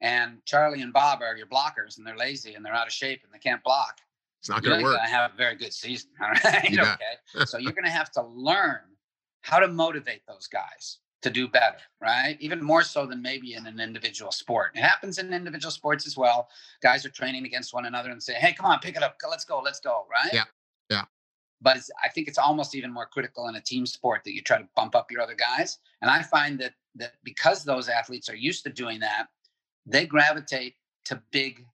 [0.00, 3.22] and Charlie and Bob are your blockers and they're lazy and they're out of shape
[3.24, 4.00] and they can't block,
[4.44, 4.96] it's not going to work.
[4.96, 6.10] Gonna have a very good season.
[6.20, 6.78] All right.
[6.78, 7.44] okay.
[7.46, 8.80] so you're going to have to learn
[9.40, 12.36] how to motivate those guys to do better, right?
[12.40, 14.72] Even more so than maybe in an individual sport.
[14.74, 16.50] It happens in individual sports as well.
[16.82, 19.16] Guys are training against one another and say, "Hey, come on, pick it up.
[19.26, 19.60] Let's go.
[19.60, 20.34] Let's go." Right?
[20.34, 20.44] Yeah.
[20.90, 21.04] Yeah.
[21.62, 24.58] But I think it's almost even more critical in a team sport that you try
[24.58, 25.78] to bump up your other guys.
[26.02, 29.28] And I find that that because those athletes are used to doing that,
[29.86, 30.74] they gravitate
[31.06, 31.64] to big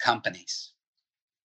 [0.00, 0.72] companies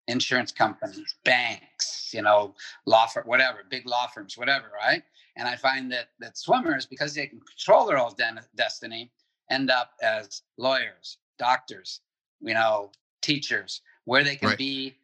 [0.07, 2.53] insurance companies, banks, you know,
[2.85, 5.03] law firm, whatever, big law firms, whatever, right?
[5.35, 9.11] And I find that that swimmers, because they can control their own de- destiny,
[9.49, 12.01] end up as lawyers, doctors,
[12.41, 14.57] you know, teachers, where they can right.
[14.57, 14.95] be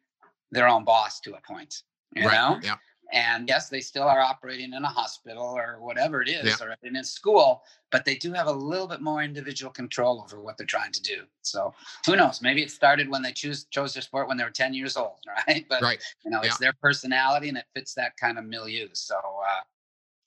[0.50, 1.82] their own boss to a point.
[2.14, 2.34] You right.
[2.34, 2.60] know?
[2.62, 2.76] Yeah.
[3.12, 6.66] And yes, they still are operating in a hospital or whatever it is, yeah.
[6.66, 10.40] or in a school, but they do have a little bit more individual control over
[10.40, 11.22] what they're trying to do.
[11.42, 11.74] So
[12.06, 12.40] who knows?
[12.42, 15.18] Maybe it started when they choose chose their sport when they were 10 years old,
[15.48, 15.66] right?
[15.68, 16.02] But right.
[16.24, 18.88] you know, it's their personality and it fits that kind of milieu.
[18.92, 19.62] So uh,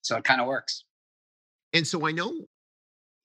[0.02, 0.84] so it kind of works.
[1.74, 2.34] And so I know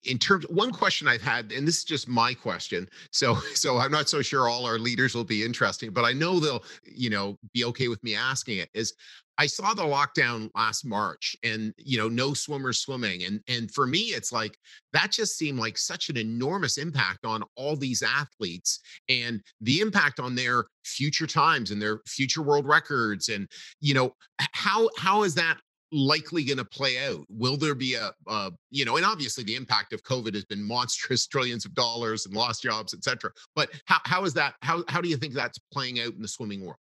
[0.04, 3.90] in terms one question i've had and this is just my question so so i'm
[3.90, 7.36] not so sure all our leaders will be interesting but i know they'll you know
[7.52, 8.94] be okay with me asking it is
[9.38, 13.86] i saw the lockdown last march and you know no swimmers swimming and and for
[13.86, 14.56] me it's like
[14.92, 20.20] that just seemed like such an enormous impact on all these athletes and the impact
[20.20, 23.48] on their future times and their future world records and
[23.80, 24.12] you know
[24.52, 25.58] how how is that
[25.92, 27.24] likely going to play out?
[27.28, 30.62] Will there be a, a, you know, and obviously the impact of COVID has been
[30.62, 33.30] monstrous, trillions of dollars and lost jobs, et cetera.
[33.54, 34.54] But how, how is that?
[34.62, 36.76] How, how do you think that's playing out in the swimming world?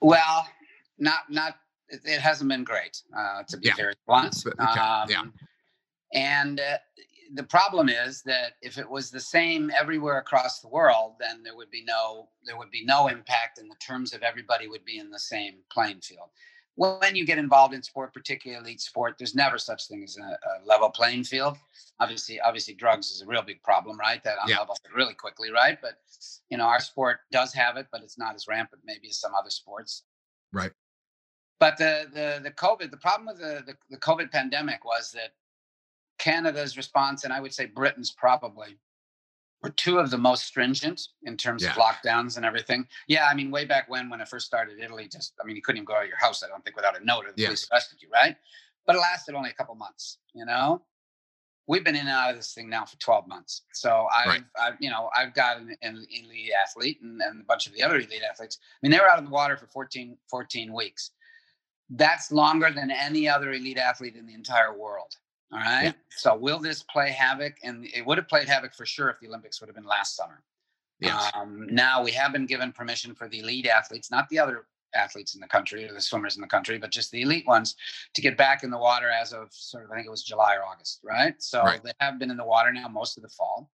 [0.00, 0.46] Well,
[0.98, 1.56] not not
[1.88, 3.74] it, it hasn't been great uh, to be Yeah.
[3.76, 4.44] very blunt.
[4.46, 5.02] Okay, yeah.
[5.20, 5.34] Um,
[6.12, 6.78] And uh,
[7.32, 11.56] the problem is that if it was the same everywhere across the world, then there
[11.56, 14.98] would be no there would be no impact and the terms of everybody would be
[14.98, 16.28] in the same playing field.
[16.76, 20.22] When you get involved in sport, particularly elite sport, there's never such thing as a,
[20.22, 21.56] a level playing field.
[22.00, 24.22] Obviously, obviously, drugs is a real big problem, right?
[24.24, 24.56] That Yeah.
[24.56, 25.78] unlevels it really quickly, right?
[25.80, 26.00] But
[26.50, 29.34] you know, our sport does have it, but it's not as rampant maybe as some
[29.34, 30.02] other sports.
[30.52, 30.72] Right.
[31.60, 35.34] But the the the COVID, the problem with the, the the COVID pandemic was that
[36.18, 38.78] Canada's response, and I would say Britain's probably,
[39.62, 42.86] were two of the most stringent in terms of lockdowns and everything.
[43.08, 45.62] Yeah, I mean, way back when, when it first started, Italy just, I mean, you
[45.62, 47.40] couldn't even go out of your house, I don't think, without a note or the
[47.42, 47.48] Yeah.
[47.48, 48.36] police arrested you, right?
[48.86, 50.84] But it lasted only a couple months, you know?
[51.66, 53.62] We've been in and out of this thing now for 12 months.
[53.72, 54.44] So I've, Right.
[54.60, 57.82] I've you know, I've got an, an elite athlete and, and a bunch of the
[57.82, 58.58] other elite athletes.
[58.60, 61.10] I mean, they were out of the water for 14, 14 weeks.
[61.90, 65.16] That's longer than any other elite athlete in the entire world.
[65.52, 65.84] All right.
[65.84, 65.92] Yeah.
[66.10, 67.54] So will this play havoc?
[67.62, 70.16] And it would have played havoc for sure if the Olympics would have been last
[70.16, 70.42] summer.
[71.00, 71.30] Yes.
[71.34, 75.34] Um, now we have been given permission for the elite athletes, not the other athletes
[75.34, 77.74] in the country or the swimmers in the country, but just the elite ones
[78.14, 80.54] to get back in the water as of sort of, I think it was July
[80.54, 81.34] or August, right?
[81.42, 81.82] So Right.
[81.82, 83.70] they have been in the water now most of the fall.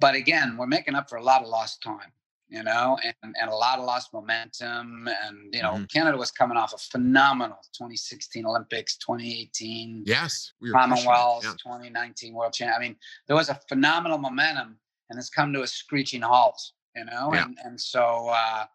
[0.00, 2.12] But again, we're making up for a lot of lost time,
[2.54, 5.08] you know, and, and a lot of lost momentum.
[5.24, 5.92] And, you know, Mhm.
[5.92, 10.52] Canada was coming off a phenomenal 2016 Olympics, 2018 yes.
[10.60, 11.50] We were crushing it, Commonwealth, yeah.
[11.52, 12.72] 2019 World Champ.
[12.76, 12.96] I mean,
[13.26, 14.78] there was a phenomenal momentum,
[15.10, 16.60] and it's come to a screeching halt.
[16.94, 17.44] You know, Yeah.
[17.44, 18.66] and and so uh,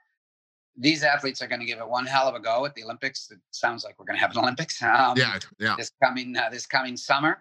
[0.75, 3.32] these athletes are going to give it one hell of a go at the Olympics.
[3.32, 4.82] It sounds like we're going to have an Olympics.
[4.84, 5.39] Um, Yeah.
[5.57, 5.75] Yeah.
[5.77, 7.34] This coming uh, this coming summer,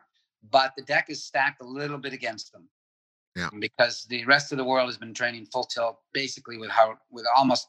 [0.56, 2.68] but the deck is stacked a little bit against them.
[3.38, 3.48] Yeah.
[3.58, 7.24] Because the rest of the world has been training full tilt, basically with how with
[7.36, 7.68] almost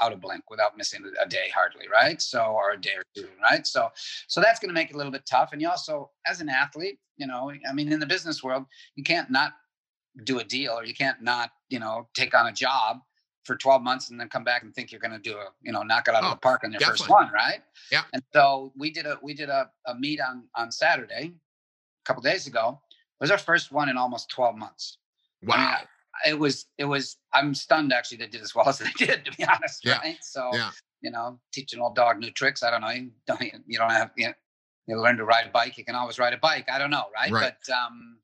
[0.00, 2.20] out- of blink without missing a day hardly right?
[2.22, 3.66] So or a day or two right?
[3.66, 3.90] So
[4.26, 5.52] so that's going to make it a little bit tough.
[5.52, 8.64] And you also as an athlete you know i mean in the business world
[8.94, 9.50] you can't not
[10.22, 12.98] do a deal or you can't not you know take on a job
[13.44, 15.72] for 12 months and then come back and think you're going to do a you
[15.72, 17.60] know knock it out of Oh, the park on your first one right?
[17.90, 18.02] Yeah.
[18.12, 22.22] and so we did a we did a, a meet on on saturday a couple
[22.22, 22.80] days ago.
[23.20, 24.98] It was our first one in almost 12 months
[25.42, 25.78] I mean, Wow.
[26.26, 29.32] it was it was i'm stunned actually they did as well as they did to
[29.36, 29.98] be honest Yeah.
[29.98, 30.70] right so Yeah.
[31.00, 34.10] you know teaching old dog new tricks i don't know you don't you don't have
[34.16, 34.32] you, know,
[34.88, 37.04] you learn to ride a bike you can always ride a bike i don't know
[37.14, 37.52] right, Right.
[37.66, 38.18] but um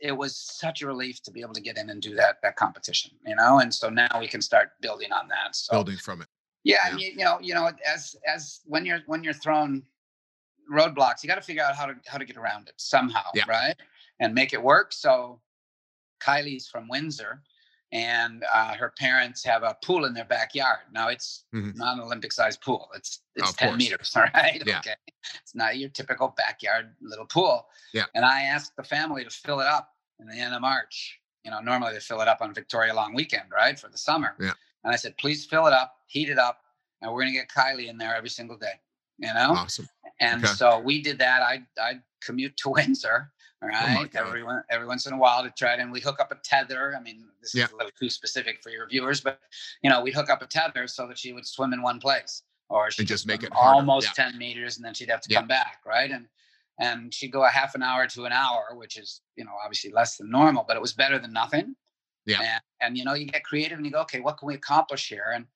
[0.00, 2.56] it was such a relief to be able to get in and do that that
[2.56, 6.20] competition you know and so now we can start building on that so Building from
[6.20, 6.28] it.
[6.64, 9.82] yeah, and you, you know, you know, as as when you're when you're thrown
[10.70, 13.44] roadblocks, you got to figure out how to how to get around it somehow, Yeah.
[13.48, 13.76] right?
[14.20, 14.92] And make it work.
[14.92, 15.40] So
[16.24, 17.42] Kylie's from Windsor,
[17.92, 20.80] and uh, her parents have a pool in their backyard.
[20.92, 21.76] Now it's Mhm.
[21.76, 22.90] not an Olympic sized pool.
[22.94, 23.78] It's it's Of ten course.
[23.78, 24.62] meters, all right?
[24.66, 24.78] Yeah.
[24.78, 24.94] Okay,
[25.42, 27.68] it's not your typical backyard little pool.
[27.92, 28.06] Yeah.
[28.14, 31.20] And I asked the family to fill it up in the end of March.
[31.44, 34.34] You know, normally they fill it up on Victoria Long Weekend, right, for the summer.
[34.40, 34.52] Yeah.
[34.82, 36.62] And I said, please fill it up, heat it up,
[37.02, 38.80] and we're gonna get Kylie in there every single day.
[39.18, 39.88] You know, Awesome.
[40.20, 40.52] and Okay.
[40.54, 41.42] so we did that.
[41.42, 43.32] I I commute to Windsor,
[43.72, 44.62] all right, Oh God.
[44.70, 46.94] every once in a while to try it, and we hook up a tether.
[46.96, 47.64] I mean, this Yeah.
[47.64, 49.40] is a little too specific for your viewers, but
[49.82, 52.42] you know, we'd hook up a tether so that she would swim in one place,
[52.68, 54.24] or she'd just make it harder, almost yeah.
[54.24, 55.40] ten meters, and then she'd have to Yeah.
[55.40, 56.10] come back, right?
[56.10, 56.28] And
[56.80, 59.90] and she'd go a half an hour to an hour, which is you know obviously
[59.92, 61.76] less than normal, but it was better than nothing.
[62.26, 62.40] Yeah.
[62.40, 65.08] And, and you know, you get creative and you go, okay, what can we accomplish
[65.08, 65.32] here?
[65.34, 65.46] And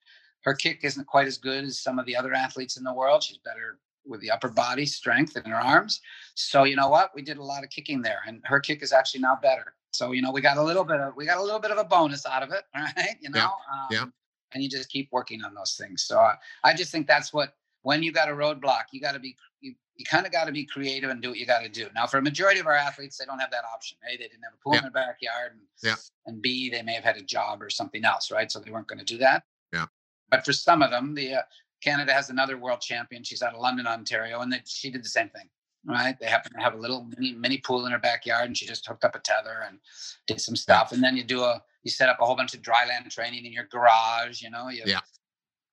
[0.42, 3.22] her kick isn't quite as good as some of the other athletes in the world.
[3.22, 3.78] She's better
[4.08, 6.00] with the upper body strength in her arms.
[6.34, 7.10] So you know what?
[7.14, 9.74] We did a lot of kicking there, and her kick is actually now better.
[9.92, 11.78] So you know, we got a little bit of we got a little bit of
[11.78, 13.16] a bonus out of it, right?
[13.20, 14.02] You know, Yeah, yeah.
[14.02, 14.12] Um,
[14.52, 16.04] and you just keep working on those things.
[16.04, 16.34] So uh,
[16.64, 19.74] I just think that's what when you got a roadblock, you got to be you,
[19.96, 21.88] you kind of got to be creative and do what you got to do.
[21.94, 23.98] Now, for a majority of our athletes, they don't have that option.
[24.08, 24.78] A, they didn't have a pool Yeah.
[24.78, 25.96] in their backyard, and, Yeah.
[26.26, 28.50] and B, they may have had a job or something else, right?
[28.50, 29.42] So they weren't going to do that.
[29.72, 29.86] Yeah.
[30.30, 31.42] But for some of them, the uh,
[31.82, 33.22] Canada has another world champion.
[33.24, 35.48] She's out of London, Ontario, and that she did the same thing.
[35.86, 36.16] Right?
[36.20, 38.86] They happen to have a little mini, mini pool in her backyard, and she just
[38.86, 39.78] hooked up a tether and
[40.26, 40.92] did some stuff.
[40.92, 43.46] And then you do a you set up a whole bunch of dry land training
[43.46, 44.42] in your garage.
[44.42, 45.00] You know, you Yeah.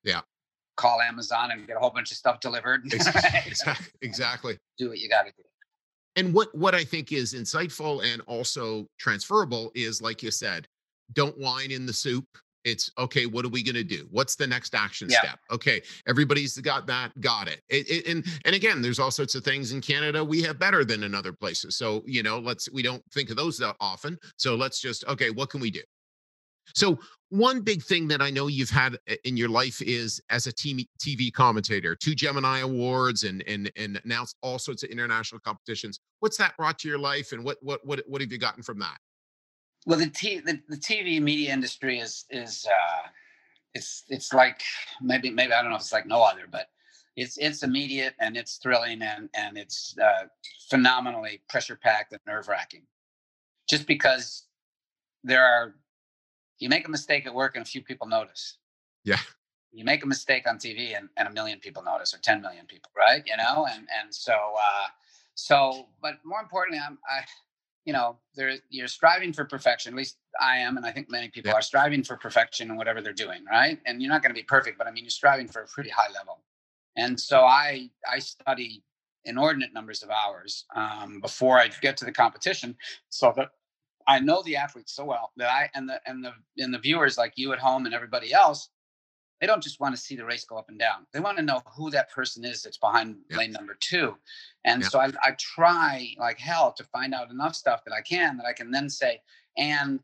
[0.04, 0.20] Yeah.
[0.76, 2.84] call Amazon and get a whole bunch of stuff delivered.
[2.92, 3.86] Exactly.
[4.00, 4.58] exactly.
[4.78, 5.42] do what you got to do.
[6.14, 10.66] And what what I think is insightful and also transferable is like you said,
[11.12, 12.26] don't whine in the soup.
[12.66, 13.26] It's okay.
[13.26, 14.08] What are we going to do?
[14.10, 15.20] What's the next action Yeah.
[15.20, 15.38] step?
[15.52, 17.62] Okay, everybody's got that, got it.
[17.68, 18.06] It, it.
[18.08, 21.14] And and again, there's all sorts of things in Canada we have better than in
[21.14, 21.76] other places.
[21.76, 24.18] So you know, let's we don't think of those that often.
[24.36, 25.82] So let's just okay, what can we do?
[26.74, 26.98] So
[27.28, 30.52] one big thing that I know you've had uh, in your life is as a
[30.52, 36.00] TV, TV commentator, two Gemini Awards, and and and announced all sorts of international competitions.
[36.18, 38.80] What's that brought to your life, and what what what what have you gotten from
[38.80, 38.98] that?
[39.86, 43.08] Well, the t- the, the TV media industry is is uh,
[43.72, 44.60] it's it's like
[45.00, 46.66] maybe maybe I don't know if it's like no other, but
[47.14, 50.26] it's it's immediate and it's thrilling and and it's uh,
[50.68, 52.82] phenomenally pressure packed and nerve wracking.
[53.68, 54.46] Just because
[55.22, 55.76] there are
[56.58, 58.58] you make a mistake at work and a few people notice.
[59.04, 59.20] Yeah.
[59.72, 62.66] You make a mistake on TV and, and a million people notice or 10 million
[62.66, 63.22] people, right?
[63.24, 64.88] You know, and and so uh
[65.36, 67.22] so but more importantly, I'm I
[67.86, 69.94] you know, there you're striving for perfection.
[69.94, 71.54] At least I am, and I think many people yeah.
[71.54, 73.78] are striving for perfection in whatever they're doing, right?
[73.86, 75.90] And you're not going to be perfect, but I mean, you're striving for a pretty
[75.90, 76.40] high level.
[76.96, 78.82] And so I I study
[79.24, 82.76] inordinate numbers of hours um, before I get to the competition,
[83.08, 83.50] so that
[84.08, 87.16] I know the athletes so well that I and the and the and the viewers
[87.16, 88.68] like you at home and everybody else,
[89.40, 91.06] they don't just want to see the race go up and down.
[91.12, 93.36] They want to know who that person is that's behind yeah.
[93.36, 94.16] lane number two.
[94.64, 94.88] And yeah.
[94.88, 98.46] so I, I try like hell to find out enough stuff that I can that
[98.46, 99.20] I can then say,
[99.56, 100.00] and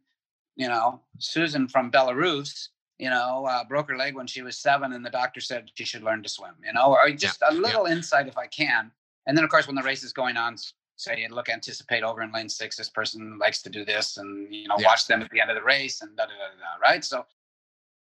[0.56, 2.68] you know, Susan from Belarus,
[2.98, 5.84] you know, uh, broke her leg when she was seven, and the doctor said she
[5.84, 6.54] should learn to swim.
[6.64, 7.50] You know, or just yeah.
[7.50, 8.90] a little insight if I can.
[9.26, 10.56] And then of course when the race is going on,
[10.96, 14.68] say, look, anticipate over in lane six, this person likes to do this, and you
[14.68, 14.86] know, yeah.
[14.86, 16.88] watch them at the end of the race, and da da da da.
[16.90, 17.04] Right.
[17.04, 17.24] So,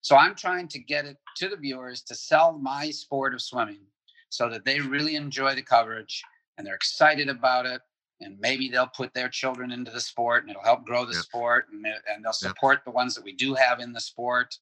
[0.02, 3.80] so I'm trying to get it to the viewers to sell my sport of swimming,
[4.28, 6.22] so that they really enjoy the coverage
[6.56, 7.80] and they're excited about it,
[8.20, 11.66] and maybe they'll put their children into the sport, and it'll help grow the sport,
[11.72, 14.58] and and they'll support the ones that we do have in the sport.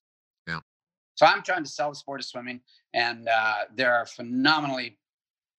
[0.47, 0.61] Yeah.
[1.17, 2.61] So I'm trying to sell the sport of swimming,
[2.95, 4.99] and uh, there are phenomenally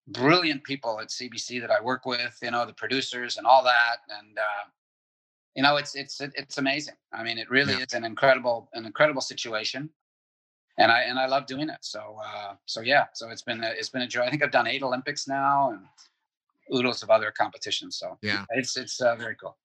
[0.07, 3.97] brilliant people at CBC that I work with, you know, the producers and all that.
[4.09, 4.69] And, uh,
[5.55, 6.95] you know, it's, it's, it's amazing.
[7.13, 7.85] I mean, it really yeah.
[7.87, 9.89] is an incredible, an incredible situation.
[10.77, 11.77] And I, and I love doing it.
[11.81, 14.21] So, uh, so yeah, so it's been, a, it's been a joy.
[14.21, 15.81] I think I've done eight Olympics now and
[16.73, 17.97] oodles of other competitions.
[17.97, 19.57] So yeah, it's, it's uh, very cool.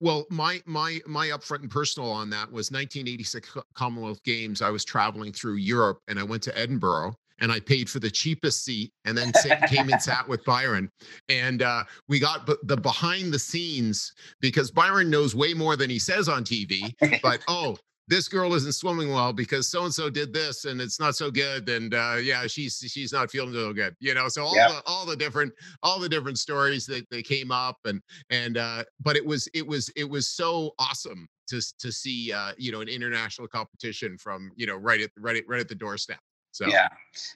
[0.00, 4.62] Well, my my my upfront and personal on that was 1986 Commonwealth Games.
[4.62, 8.10] I was traveling through Europe and I went to Edinburgh and I paid for the
[8.10, 9.32] cheapest seat and then
[9.68, 10.90] came and sat with Byron.
[11.28, 15.98] And uh, we got the behind the scenes because Byron knows way more than he
[15.98, 16.94] says on TV.
[17.22, 17.76] But oh,
[18.08, 21.30] this girl isn't swimming well because so and so did this and it's not so
[21.30, 24.68] good and uh, yeah she's she's not feeling so good you know so all yeah.
[24.68, 28.82] the all the different all the different stories that they came up and and uh,
[29.00, 32.80] but it was it was it was so awesome to to see uh, you know
[32.80, 36.18] an international competition from you know right at right at, right at the doorstep
[36.52, 36.88] so yeah,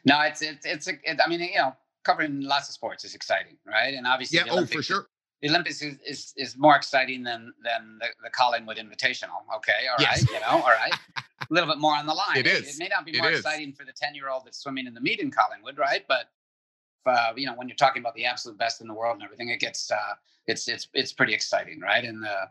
[0.05, 0.89] no, it's it's it's.
[0.89, 3.95] A, it, I mean, you know, covering lots of sports is exciting, right?
[3.95, 5.09] And obviously, yeah, oh, for sure.
[5.41, 9.43] The Olympics is, is, is more exciting than than the, the Collingwood Invitational.
[9.57, 10.23] Okay, all yes.
[10.23, 12.37] right, you know, all right, a little bit more on the line.
[12.37, 12.77] It is.
[12.77, 15.01] It, may not be more exciting for the ten year old that's swimming in the
[15.01, 16.05] meet in Collingwood, right?
[16.07, 16.31] But
[17.07, 19.49] uh, you know, when you're talking about the absolute best in the world and everything,
[19.49, 20.15] it gets uh,
[20.47, 22.05] it's it's it's pretty exciting, right?
[22.05, 22.49] And the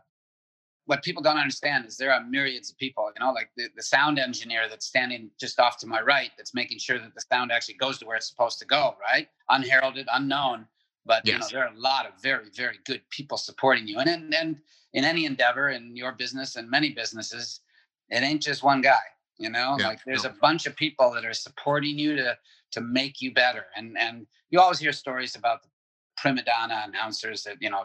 [0.86, 3.82] what people don't understand is there are myriads of people, you know, like the, the
[3.82, 7.52] sound engineer that's standing just off to my right, that's making sure that the sound
[7.52, 9.28] actually goes to where it's supposed to go, right?
[9.48, 10.66] Unheralded, unknown.
[11.06, 11.34] But yes.
[11.34, 13.98] you know, there are a lot of very, very good people supporting you.
[13.98, 14.56] And in, and
[14.92, 17.60] in any endeavor in your business and many businesses,
[18.08, 19.00] it ain't just one guy,
[19.38, 19.88] you know, yeah.
[19.88, 20.30] like there's no.
[20.30, 22.36] a bunch of people that are supporting you to
[22.72, 23.66] to make you better.
[23.76, 25.68] And and you always hear stories about the
[26.16, 27.84] prima donna announcers that, you know,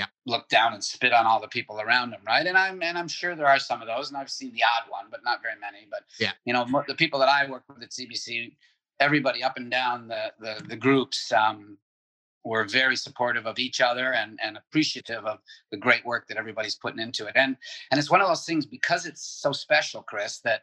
[0.00, 0.06] yeah.
[0.26, 2.46] look down and spit on all the people around him right?
[2.46, 4.90] And i'm and i'm sure there are some of those and i've seen the odd
[4.90, 6.32] one but not very many but yeah.
[6.44, 8.52] you know the people that i work with at cbc
[8.98, 11.78] everybody up and down the the, the groups um,
[12.44, 15.38] were very supportive of each other and and appreciative of
[15.70, 17.32] the great work that everybody's putting into it.
[17.36, 17.56] And
[17.90, 20.62] and it's one of those things because it's so special chris that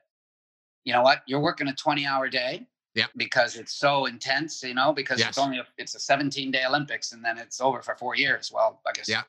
[0.85, 1.21] you know what?
[1.27, 2.65] You're working a 20 hour day
[2.97, 3.05] yeah.
[3.15, 5.29] Because it's so intense, you know, because yes.
[5.29, 8.51] it's only a, it's a 17 day Olympics and then it's over for four years.
[8.53, 9.21] Well, I guess yeah.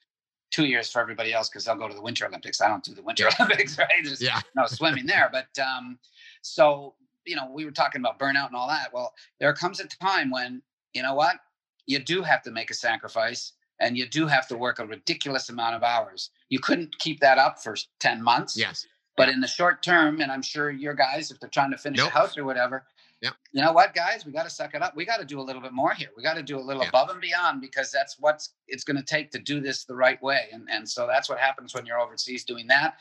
[0.50, 2.60] two years for everybody else because they'll go to the Winter Olympics.
[2.62, 3.44] I don't do the Winter yeah.
[3.44, 3.88] Olympics, right?
[4.02, 4.40] There's yeah.
[4.56, 5.28] no swimming there.
[5.30, 5.98] But um,
[6.42, 6.94] so
[7.26, 8.92] you know, we were talking about burnout and all that.
[8.92, 10.62] Well, there comes a time when
[10.94, 11.36] you know what
[11.86, 15.48] you do have to make a sacrifice and you do have to work a ridiculous
[15.48, 16.30] amount of hours.
[16.48, 18.56] You couldn't keep that up for 10 months.
[18.56, 18.86] Yes.
[19.16, 21.98] But in the short term, and I'm sure your guys, if they're trying to finish
[21.98, 22.10] nope.
[22.10, 22.84] a house or whatever,
[23.20, 23.30] yeah.
[23.52, 24.24] You know what, guys?
[24.24, 24.94] We got to suck it up.
[24.94, 26.08] We got to do a little bit more here.
[26.16, 26.88] We got to do a little yeah.
[26.88, 30.22] above and beyond because that's what it's going to take to do this the right
[30.22, 30.48] way.
[30.52, 32.94] And and so that's what happens when you're overseas doing that.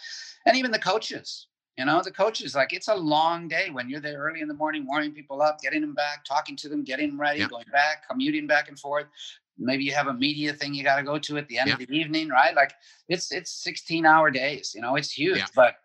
[0.46, 1.48] And even the coaches,
[1.78, 4.54] you know, the coaches, like it's a long day when you're there early in the
[4.56, 7.48] morning, warming people up, getting them back, talking to them, getting them ready, yeah.
[7.48, 9.06] going back, commuting back and forth.
[9.60, 11.74] Maybe you have a media thing you got to go to at the end yeah.
[11.76, 12.56] of the evening, right?
[12.56, 12.74] Like
[13.08, 14.74] it's it's 16 hour days.
[14.76, 15.76] You know, it's huge, but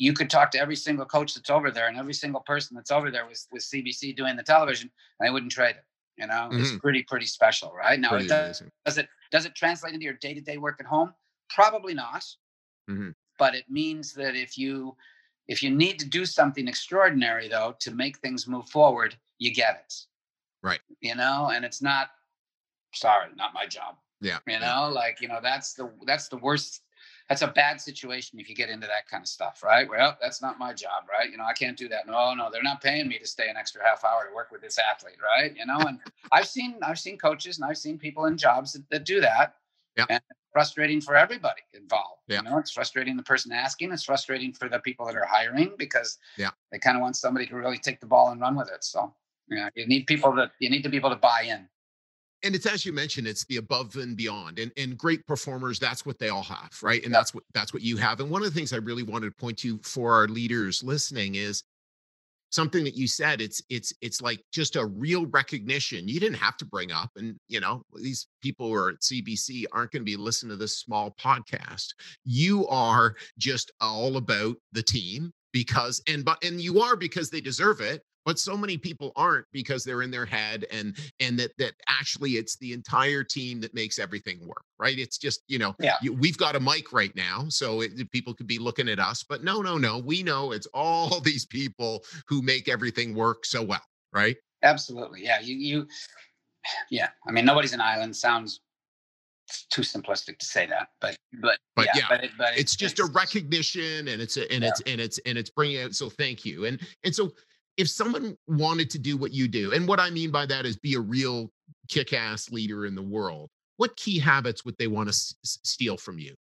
[0.00, 2.90] you could talk to every single coach that's over there and every single person that's
[2.90, 4.90] over there with with CBC doing the television,
[5.20, 5.84] and they wouldn't trade it.
[6.16, 6.60] You know, mm-hmm.
[6.60, 8.00] it's pretty pretty special, right?
[8.00, 10.86] Now, it does, does, it does it translate into your day to day work at
[10.86, 11.12] home?
[11.50, 12.24] Probably not.
[12.90, 13.10] Mm-hmm.
[13.38, 14.96] But it means that if you
[15.48, 19.84] if you need to do something extraordinary though to make things move forward, you get
[19.84, 19.94] it.
[20.62, 20.80] Right.
[21.02, 22.08] You know, and it's not
[22.94, 23.96] sorry, not my job.
[24.22, 24.38] Yeah.
[24.46, 24.80] You know, yeah.
[24.86, 26.80] like, you know, that's the that's the worst
[27.30, 29.88] that's a bad situation if you get into that kind of stuff, right?
[29.88, 31.30] Well, that's not my job, right?
[31.30, 32.08] You know, I can't do that.
[32.08, 34.60] No, no, they're not paying me to stay an extra half hour to work with
[34.60, 35.56] this athlete, right?
[35.56, 36.00] You know, and
[36.32, 39.54] I've seen I've seen coaches and I've seen people in jobs that, that do that.
[39.96, 40.06] Yeah.
[40.10, 42.22] And it's frustrating for everybody involved.
[42.26, 42.38] Yeah.
[42.38, 45.74] You know, it's frustrating the person asking, it's frustrating for the people that are hiring
[45.78, 46.50] because yeah.
[46.72, 48.82] they kind of want somebody to really take the ball and run with it.
[48.82, 49.14] So
[49.48, 51.68] yeah, you need people that you need to be able to buy in
[52.42, 56.04] and it's as you mentioned it's the above and beyond and and great performers that's
[56.06, 57.04] what they all have right?
[57.04, 59.26] And that's what that's what you have and one of the things i really wanted
[59.26, 61.62] to point to for our leaders listening is
[62.50, 66.08] something that you said it's it's it's like just a real recognition.
[66.08, 69.64] You didn't have to bring up and you know these people who are at cbc
[69.72, 71.88] aren't going to be listening to this small podcast.
[72.24, 77.40] You are just all about the team because and but and you are because they
[77.40, 81.50] deserve it but so many people aren't because they're in their head and and that
[81.58, 85.74] that actually it's the entire team that makes everything work right it's just you know
[85.80, 85.96] yeah.
[86.02, 89.24] you, we've got a mic right now so it, people could be looking at us
[89.28, 93.62] but no no no we know it's all these people who make everything work so
[93.62, 95.86] well right absolutely yeah you you
[96.90, 98.60] yeah i mean nobody's an island sounds
[99.70, 102.76] too simplistic to say that, but but but yeah, yeah but, it, but it's, it's
[102.76, 104.68] just it's, a recognition, and it's a, and yeah.
[104.68, 105.94] it's and it's and it's bringing out.
[105.94, 107.32] So thank you, and and so
[107.76, 110.76] if someone wanted to do what you do, and what I mean by that is
[110.76, 111.50] be a real
[111.88, 115.96] kick ass leader in the world, what key habits would they want to s- steal
[115.96, 116.34] from you?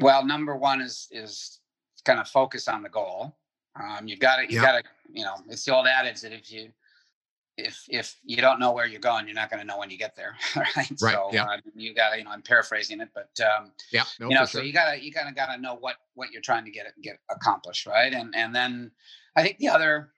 [0.00, 1.60] Well, number one is is
[2.04, 3.36] kind of focus on the goal.
[3.80, 4.82] Um, you got to you got to
[5.12, 6.70] you know it's the old adage that if you
[7.58, 9.98] if if you don't know where you're going, you're not going to know when you
[9.98, 10.74] get there, right?
[10.76, 10.98] Right.
[10.98, 11.44] So yeah.
[11.44, 14.44] uh, you got to, you know, I'm paraphrasing it, but um, yeah, no, you know,
[14.44, 14.62] so sure.
[14.62, 16.92] you gotta you kind of got to know what what you're trying to get it
[17.02, 18.12] get accomplished, right?
[18.12, 18.90] And and then
[19.36, 20.10] I think the other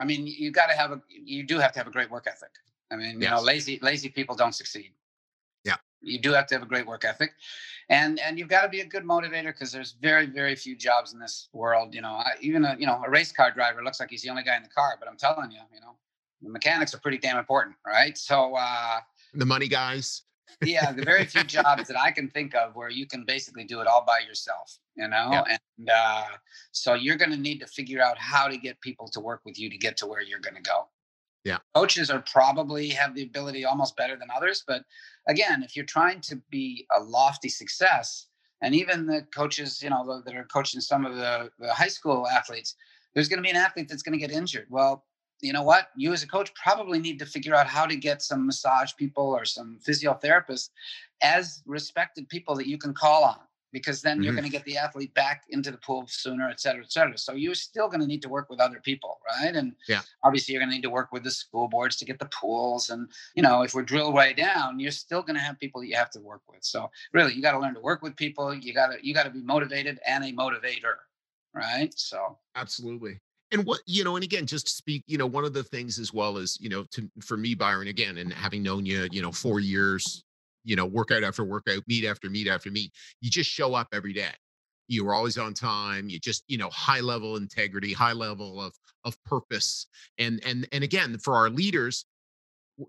[0.00, 2.26] I mean, you got to have a, you do have to have a great work
[2.26, 2.50] ethic.
[2.90, 3.30] I mean, you yes.
[3.30, 4.92] know, lazy, lazy people don't succeed.
[5.64, 5.76] Yeah.
[6.00, 7.32] You do have to have a great work ethic
[7.88, 11.12] and, and you've got to be a good motivator because there's very, very few jobs
[11.12, 11.94] in this world.
[11.94, 14.30] You know, I, even a, you know, a race car driver looks like he's the
[14.30, 15.96] only guy in the car, but I'm telling you, you know,
[16.42, 17.76] the mechanics are pretty damn important.
[17.86, 18.18] Right.
[18.18, 18.98] So, uh,
[19.34, 20.22] the money guys
[20.64, 23.80] yeah, the very few jobs that I can think of where you can basically do
[23.80, 25.28] it all by yourself, you know?
[25.30, 25.44] Yeah.
[25.48, 26.24] And uh,
[26.72, 29.58] so you're going to need to figure out how to get people to work with
[29.58, 30.88] you to get to where you're going to go.
[31.44, 31.58] Yeah.
[31.74, 34.62] Coaches are probably have the ability almost better than others.
[34.66, 34.84] But
[35.28, 38.28] again, if you're trying to be a lofty success,
[38.60, 42.28] and even the coaches, you know, that are coaching some of the, the high school
[42.28, 42.76] athletes,
[43.12, 44.66] there's going to be an athlete that's going to get injured.
[44.70, 45.04] Well,
[45.42, 48.22] you know what you as a coach probably need to figure out how to get
[48.22, 50.70] some massage people or some physiotherapists
[51.20, 53.40] as respected people that you can call on
[53.72, 54.24] because then mm-hmm.
[54.24, 57.16] you're going to get the athlete back into the pool sooner et cetera et cetera.
[57.16, 59.54] So you're still going to need to work with other people right?
[59.54, 60.00] And yeah.
[60.22, 62.90] obviously you're going to need to work with the school boards to get the pools
[62.90, 65.88] and you know if we're drilled way down you're still going to have people that
[65.88, 66.62] you have to work with.
[66.64, 68.54] So really you got to learn to work with people.
[68.54, 70.96] You got to you got to be motivated and a motivator
[71.54, 71.92] right?
[71.96, 73.20] So absolutely.
[73.50, 75.98] And what you know and again just to speak you know one of the things
[75.98, 79.20] as well as you know to for me byron again and having known you you
[79.20, 80.24] know four years
[80.64, 84.12] you know workout after workout meet after meet after meet you just show up every
[84.12, 84.30] day
[84.88, 88.74] you were always on time you just you know high level integrity high level of
[89.04, 89.86] of purpose
[90.18, 92.04] and and and again for our leaders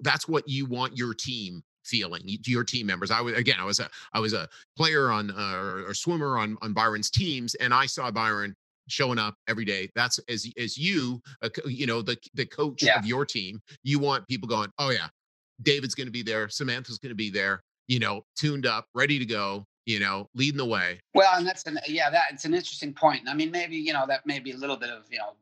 [0.01, 3.79] that's what you want your team feeling your team members i was again i was
[3.79, 4.47] a i was a
[4.77, 8.55] player on uh, or, or swimmer on on byron's teams and i saw byron
[8.87, 9.89] showing up every day.
[9.95, 12.99] That's as as you, uh, you know, the the coach yeah.
[12.99, 13.61] of your team.
[13.83, 15.07] You want people going, oh yeah,
[15.63, 17.63] David's going to be there, Samantha's going to be there.
[17.87, 19.65] You know, tuned up, ready to go.
[19.85, 21.01] You know, leading the way.
[21.13, 23.23] Well, and that's an yeah, that it's an interesting point.
[23.27, 25.33] I mean, maybe you know that may be a little bit of you know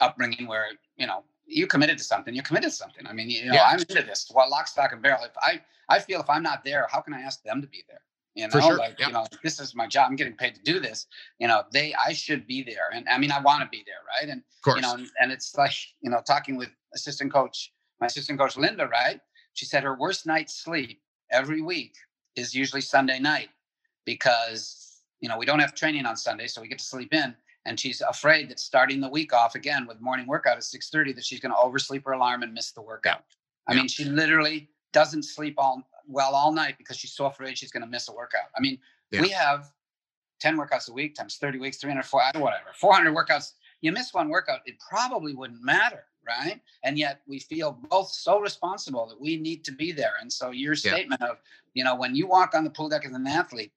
[0.00, 2.34] upbringing where you know you committed to something.
[2.34, 3.06] You're committed to something.
[3.06, 3.64] I mean, you know, yeah.
[3.64, 4.30] I'm into this.
[4.32, 5.24] What lock, stock, and barrel.
[5.24, 7.84] If I I feel if I'm not there, how can I ask them to be
[7.88, 8.00] there?
[8.34, 8.78] You know, sure.
[8.78, 9.08] like yep.
[9.08, 10.06] you know, this is my job.
[10.08, 11.06] I'm getting paid to do this.
[11.38, 13.96] You know, they I should be there, and I mean, I want to be there,
[14.06, 14.30] right?
[14.30, 14.42] And
[14.74, 18.56] you know, and, and it's like you know, talking with assistant coach, my assistant coach
[18.56, 19.20] Linda, right?
[19.54, 21.94] She said her worst night's sleep every week
[22.36, 23.50] is usually Sunday night
[24.04, 27.34] because you know we don't have training on Sunday, so we get to sleep in.
[27.66, 31.24] And she's afraid that starting the week off again with morning workout at 6:30 that
[31.24, 33.24] she's going to oversleep her alarm and miss the workout.
[33.66, 37.70] I mean, she literally doesn't sleep all well all night because she's so afraid she's
[37.70, 38.48] going to miss a workout.
[38.56, 38.78] I mean,
[39.10, 39.20] yeah.
[39.20, 39.70] we have
[40.40, 43.52] 10 workouts a week times 30 weeks, 304, whatever, 400 workouts.
[43.80, 46.60] You miss one workout, it probably wouldn't matter, right?
[46.84, 50.14] And yet we feel both so responsible that we need to be there.
[50.20, 50.92] And so your Yeah.
[50.92, 51.40] statement of,
[51.74, 53.72] you know, when you walk on the pool deck as an athlete,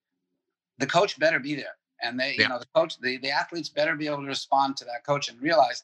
[0.78, 1.78] the coach better be there.
[2.02, 2.44] And they, Yeah.
[2.44, 5.30] you know, the coach, the, the athletes better be able to respond to that coach
[5.30, 5.84] and realize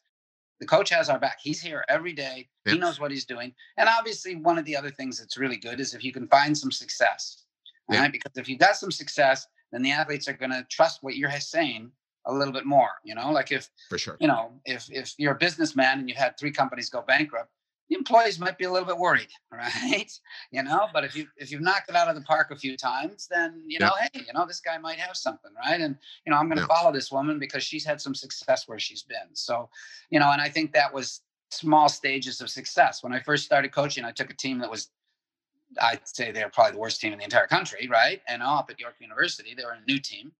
[0.59, 1.39] the coach has our back.
[1.41, 2.49] He's here every day.
[2.65, 3.55] He knows what he's doing.
[3.77, 6.57] And obviously, one of the other things that's really good is if you can find
[6.57, 7.45] some success,
[7.89, 8.01] Yeah.
[8.01, 8.11] right?
[8.11, 11.31] Because if you got some success, then the athletes are going to trust what you're
[11.39, 11.91] saying
[12.29, 12.89] a little bit more.
[13.03, 14.17] You know, like if For sure.
[14.19, 17.51] you know, if if you're a businessman and you had three companies go bankrupt,
[17.89, 20.11] the employees might be a little bit worried, right?
[20.51, 22.77] You know, but if you if you've knocked it out of the park a few
[22.77, 23.87] times, then you Yeah.
[23.87, 25.81] know, hey, you know, this guy might have something, right?
[25.81, 26.67] And you know, I'm going to Yeah.
[26.75, 29.35] follow this woman because she's had some success where she's been.
[29.35, 29.69] So,
[30.09, 31.21] you know, and I think that was
[31.51, 33.01] small stages of success.
[33.03, 34.91] When I first started coaching, I took a team that was
[35.79, 38.21] I'd say they're probably the worst team in the entire country, right?
[38.27, 40.31] And up at York University, they were a new team.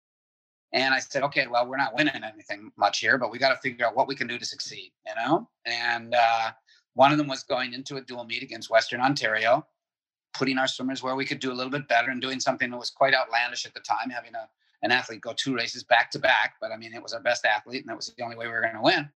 [0.72, 3.58] And I said, okay, well, we're not winning anything much here, but we got to
[3.58, 5.50] figure out what we can do to succeed, you know?
[5.66, 6.52] And uh,
[6.94, 9.66] one of them was going into a dual meet against Western Ontario,
[10.34, 12.78] putting our swimmers where we could do a little bit better and doing something that
[12.78, 14.48] was quite outlandish at the time, having a,
[14.84, 16.56] an athlete go two races back to back.
[16.62, 18.52] But I mean, it was our best athlete, and that was the only way we
[18.52, 19.10] were going to win.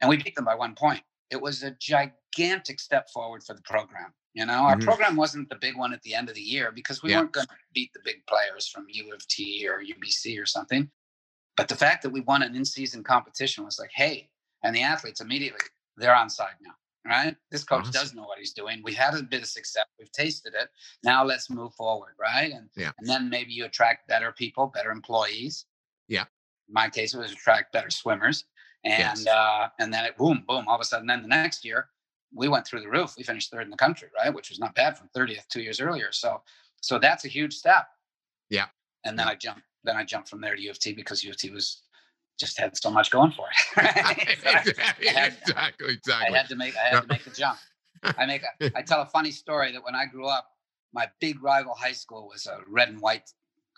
[0.00, 1.02] And we beat them by one point.
[1.30, 4.14] It was a gigantic step forward for the program.
[4.34, 4.84] You know, our Mhm.
[4.84, 7.20] program wasn't the big one at the end of the year because we Yeah.
[7.20, 10.90] weren't going to beat the big players from U of T or UBC or something.
[11.56, 14.30] But the fact that we won an in-season competition was like, hey,
[14.62, 15.60] and the athletes immediately
[15.96, 17.36] they're on side now, right?
[17.50, 17.92] This coach Awesome.
[17.92, 18.82] does know what he's doing.
[18.84, 19.84] We had a bit of success.
[19.98, 20.70] We've tasted it.
[21.02, 22.52] Now let's move forward, right?
[22.52, 22.92] And Yeah.
[22.98, 25.66] and then maybe you attract better people, better employees.
[26.06, 26.26] Yeah.
[26.68, 28.44] In my case, it was attract better swimmers,
[28.88, 29.26] and Yes.
[29.26, 30.66] uh, and then it boom, boom.
[30.68, 31.88] All of a sudden, then the next year
[32.34, 33.14] we went through the roof.
[33.16, 34.32] We finished third in the country, right?
[34.34, 36.12] Which was not bad from 30th two years earlier.
[36.12, 36.42] So
[36.80, 37.86] so that's a huge step.
[38.50, 38.66] Yeah.
[39.04, 39.62] And then I jumped.
[39.84, 41.82] Then I jumped from there to U of T because U of T was
[42.38, 43.76] just had so much going for it.
[43.96, 44.38] right?
[44.42, 45.36] So exactly, I had-
[45.80, 47.58] exactly, I had to make I had to make the jump.
[48.02, 50.46] I make a, I tell a funny story that when I grew up,
[50.92, 53.28] my big rival high school was a red and white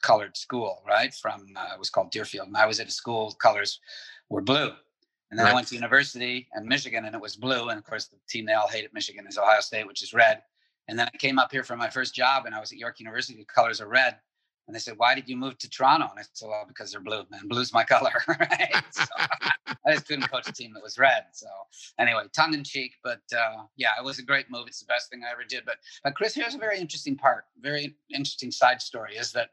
[0.03, 1.13] colored school, right?
[1.15, 3.81] From uh, it was called Deerfield, and I was at a school colors
[4.29, 4.73] were blue.
[5.31, 5.53] And then Right.
[5.53, 7.69] I went to university in Michigan, and it was blue.
[7.69, 10.13] And of course, the team they all hate at Michigan is Ohio State, which is
[10.13, 10.43] red.
[10.89, 12.99] And then I came up here for my first job, and I was at York
[12.99, 13.39] University.
[13.39, 14.19] The colors are red.
[14.67, 17.01] And they said, "Why did you move to Toronto?" And I said, "Well, because they're
[17.01, 17.49] blue, man.
[17.49, 19.05] Blue's my color, right?" So,
[19.87, 21.25] I just couldn't coach a team that was red.
[21.33, 21.49] So
[21.99, 24.67] anyway, tongue in cheek, but uh, yeah, it was a great move.
[24.69, 25.65] It's the best thing I ever did.
[25.65, 29.51] But but Chris, here's a very interesting part, very interesting side story is that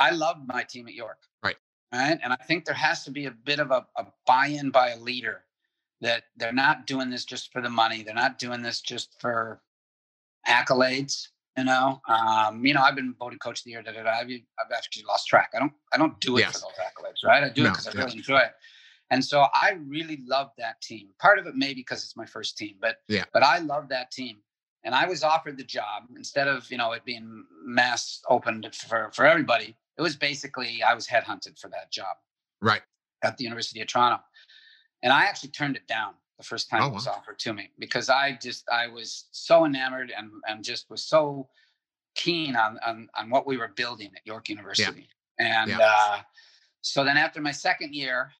[0.00, 1.18] I loved my team at York.
[1.42, 1.56] Right.
[1.92, 2.18] Right.
[2.22, 4.98] And I think there has to be a bit of a, a buy-in by a
[4.98, 5.44] leader
[6.00, 8.02] that they're not doing this just for the money.
[8.02, 9.60] They're not doing this just for
[10.48, 11.28] accolades.
[11.56, 13.82] You know, um, you know, I've been voted coach of the year.
[13.82, 14.10] Da, da, da.
[14.10, 15.50] I've, I've actually lost track.
[15.54, 16.52] I don't, I don't do it Yes.
[16.54, 17.44] for those accolades, right?
[17.44, 18.04] I do it No, because I yeah.
[18.04, 18.52] really enjoy it.
[19.10, 21.08] And so I really love that team.
[21.20, 23.24] Part of it maybe because it's my first team, but Yeah.
[23.34, 24.38] but I love that team.
[24.84, 29.10] And I was offered the job instead of you know it being mass opened for
[29.12, 29.76] for everybody.
[29.98, 32.16] It was basically I was headhunted for that job
[32.60, 32.82] right.
[33.22, 34.22] at the University of Toronto,
[35.02, 37.14] and I actually turned it down the first time Oh, it was wow.
[37.18, 41.48] offered to me because I just I was so enamored and and just was so
[42.14, 45.08] keen on on, on what we were building at York University.
[45.38, 45.78] And Yeah.
[45.80, 46.20] uh,
[46.80, 48.32] so then after my second year,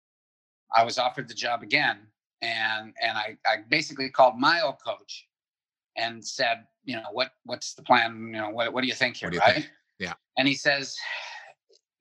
[0.74, 2.06] I was offered the job again,
[2.40, 5.28] and and I I basically called my old coach
[5.96, 8.32] and said, you know, what what's the plan?
[8.34, 9.54] You know, what what do you think here, What do you right?
[9.62, 9.70] think?
[9.98, 10.14] Yeah.
[10.38, 10.96] And he says,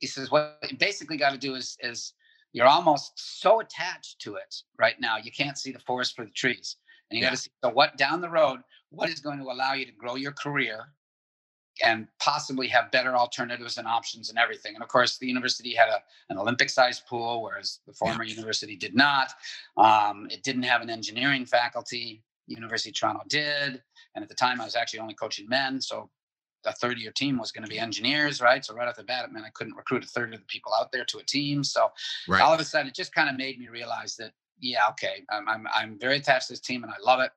[0.02, 2.14] he says, what you basically got to do is is
[2.54, 6.32] you're almost so attached to it right now, you can't see the forest for the
[6.32, 6.76] trees,
[7.10, 7.30] and you Yeah.
[7.30, 9.92] got to see so what down the road, what is going to allow you to
[9.94, 10.94] grow your career
[11.84, 14.74] and possibly have better alternatives and options and everything.
[14.76, 18.76] And of course, the university had a, an Olympic sized pool, whereas the former university
[18.76, 19.34] did not.
[19.78, 22.24] Um, it didn't have an engineering faculty.
[22.48, 23.82] University of Toronto did.
[24.14, 25.80] And at the time, I was actually only coaching men.
[25.80, 26.10] So
[26.66, 28.64] a third of your team was going to be engineers, right?
[28.64, 30.72] So right off the bat, it meant I couldn't recruit a third of the people
[30.80, 31.64] out there to a team.
[31.64, 31.92] So
[32.28, 32.42] Right.
[32.42, 35.48] all of a sudden, it just kind of made me realize that, yeah, okay, I'm,
[35.50, 37.32] I'm, I'm very attached to this team and I love it,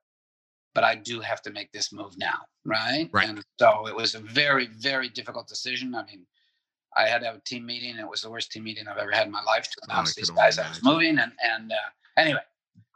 [0.75, 3.09] but I do have to make this move now, right?
[3.12, 3.29] Right.
[3.29, 5.95] And so it was a very, very difficult decision.
[5.95, 6.27] I mean,
[6.97, 7.97] I had to have a team meeting.
[7.99, 10.14] It was the worst team meeting I've ever had in my life to Oh, announce
[10.14, 11.18] these could guys I was moving.
[11.18, 11.77] And and uh,
[12.16, 12.43] anyway,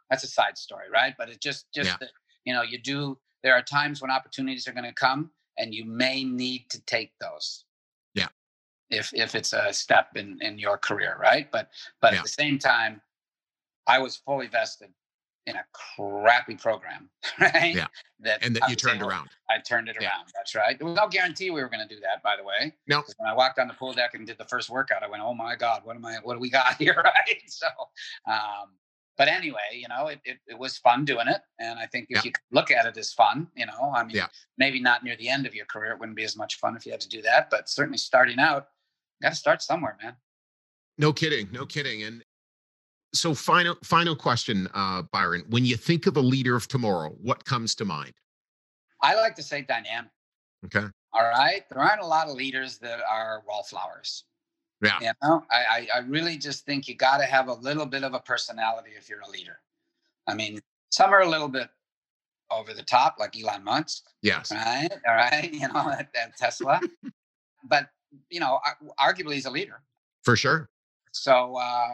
[0.08, 1.14] that's a side story, right?
[1.18, 1.96] But it just just Yeah.
[2.00, 2.10] that
[2.44, 3.18] you know you do.
[3.42, 7.12] There are times when opportunities are going to come, and you may need to take
[7.20, 7.64] those.
[8.14, 8.28] Yeah.
[8.90, 11.50] If if it's a step in in your career, right?
[11.50, 12.18] But but Yeah.
[12.20, 13.00] at the same time,
[13.86, 14.92] I was fully vested
[15.46, 17.08] in a crappy program,
[17.40, 17.74] right?
[17.74, 17.86] Yeah.
[18.20, 19.30] That and that you turned around.
[19.50, 20.08] I turned it Yeah.
[20.10, 20.26] around.
[20.34, 20.78] That's right.
[20.78, 22.74] There was no guarantee we were going to do that, by the way.
[22.86, 23.00] No.
[23.02, 25.22] 'Cause When I walked on the pool deck and did the first workout, I went,
[25.22, 26.16] "Oh my God, what am I?
[26.22, 27.42] What do we got here?" Right.
[27.46, 27.66] So,
[28.26, 28.78] um,
[29.18, 32.24] but anyway, you know, it, it, it was fun doing it, and I think if
[32.24, 32.30] Yeah.
[32.30, 34.28] you look at it as fun, you know, I mean, Yeah.
[34.56, 36.86] maybe not near the end of your career, it wouldn't be as much fun if
[36.86, 38.68] you had to do that, but certainly starting out,
[39.20, 40.16] got to start somewhere, man.
[40.96, 41.48] No kidding.
[41.52, 42.04] No kidding.
[42.04, 42.24] And
[43.12, 45.44] so final final question, uh, Byron.
[45.48, 48.12] When you think of a leader of tomorrow, what comes to mind?
[49.02, 50.10] I like to say dynamic.
[50.66, 50.86] Okay.
[51.12, 51.62] All right.
[51.70, 54.24] There aren't a lot of leaders that are wallflowers.
[54.82, 54.98] Yeah.
[55.00, 58.04] You know, I, I, I really just think you got to have a little bit
[58.04, 59.58] of a personality if you're a leader.
[60.26, 60.60] I mean,
[60.90, 61.68] some are a little bit
[62.50, 64.50] over the top, like Elon Musk, Yes.
[64.52, 64.88] right?
[65.06, 65.50] All right.
[65.52, 66.80] You know, at, at Tesla.
[67.68, 67.88] but,
[68.30, 68.60] you know,
[69.00, 69.82] arguably he's a leader.
[70.22, 70.68] For sure.
[71.12, 71.88] So, uh,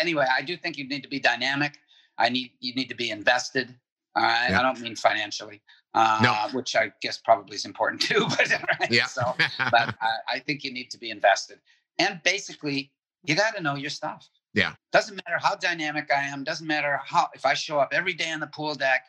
[0.00, 1.78] anyway, I do think you need to be dynamic.
[2.18, 3.74] I need, you need to be invested.
[4.16, 4.48] All right.
[4.50, 4.58] Yeah.
[4.60, 5.60] I don't mean financially,
[5.94, 8.26] uh, which I guess probably is important too.
[8.28, 8.50] But,
[8.80, 8.90] right?
[8.90, 9.06] Yeah.
[9.06, 9.22] So,
[9.70, 11.58] but I, I think you need to be invested.
[11.98, 12.92] And basically,
[13.24, 14.28] you got to know your stuff.
[14.54, 14.74] Yeah.
[14.92, 16.44] Doesn't matter how dynamic I am.
[16.44, 19.04] Doesn't matter how if I show up every day on the pool deck.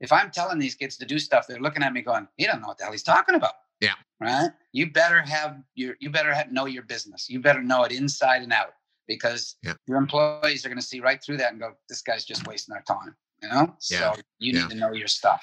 [0.00, 2.60] If I'm telling these kids to do stuff, they're looking at me going, "He don't
[2.62, 3.94] know what the hell he's talking about." Yeah.
[4.18, 4.50] Right.
[4.72, 5.96] You better have your.
[6.00, 7.28] You better have, know your business.
[7.28, 8.72] You better know it inside and out
[9.06, 9.74] because Yeah.
[9.86, 12.74] your employees are going to see right through that and go, "This guy's just wasting
[12.74, 13.76] our time." You know.
[13.90, 14.14] Yeah.
[14.14, 14.62] So you Yeah.
[14.62, 15.42] need to know your stuff.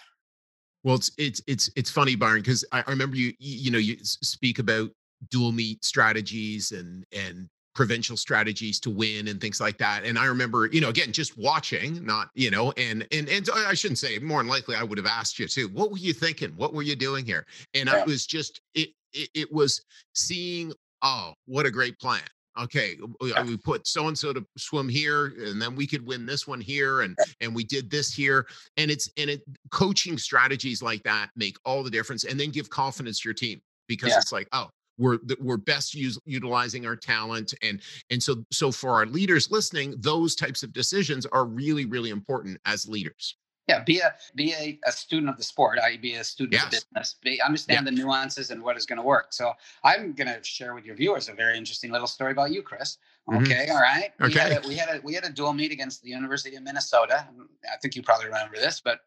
[0.84, 3.78] Well, it's it's it's it's funny, Byron, because I, I remember you you you know
[3.80, 4.90] you speak about
[5.30, 10.04] dual meet strategies and and provincial strategies to win and things like that.
[10.04, 13.74] And I remember, you know, again, just watching, not you know, and and and I
[13.76, 15.68] shouldn't say more than likely I would have asked you too.
[15.70, 16.52] What were you thinking?
[16.58, 17.46] What were you doing here?
[17.76, 19.82] And I was just it it, it was
[20.14, 20.74] seeing.
[21.04, 22.24] Oh, what a great plan.
[22.60, 23.44] Okay, we, Yeah.
[23.44, 26.60] we put so and so to swim here, and then we could win this one
[26.60, 28.48] here, and and we did this here,
[28.78, 32.68] and it's and it coaching strategies like that make all the difference and then give
[32.72, 34.18] confidence to your team because Yeah.
[34.18, 38.72] it's like oh we're th- we're best use, utilizing our talent and and so so
[38.72, 43.36] for our leaders listening those types of decisions are really really important as leaders
[43.68, 45.78] Yeah, be a be a, a student of the sport.
[45.78, 46.86] I be a student of Yes.
[46.86, 47.16] business.
[47.22, 49.34] Be, understand the nuances and what is going to work.
[49.34, 49.52] So
[49.84, 52.98] I'm going to share with your viewers a very interesting little story about you, Chris.
[53.30, 53.42] Mhm.
[53.42, 54.14] Okay, all right.
[54.22, 54.40] We Okay.
[54.40, 57.28] had a, we had a we had a dual meet against the University of Minnesota.
[57.74, 59.02] I think you probably remember this, but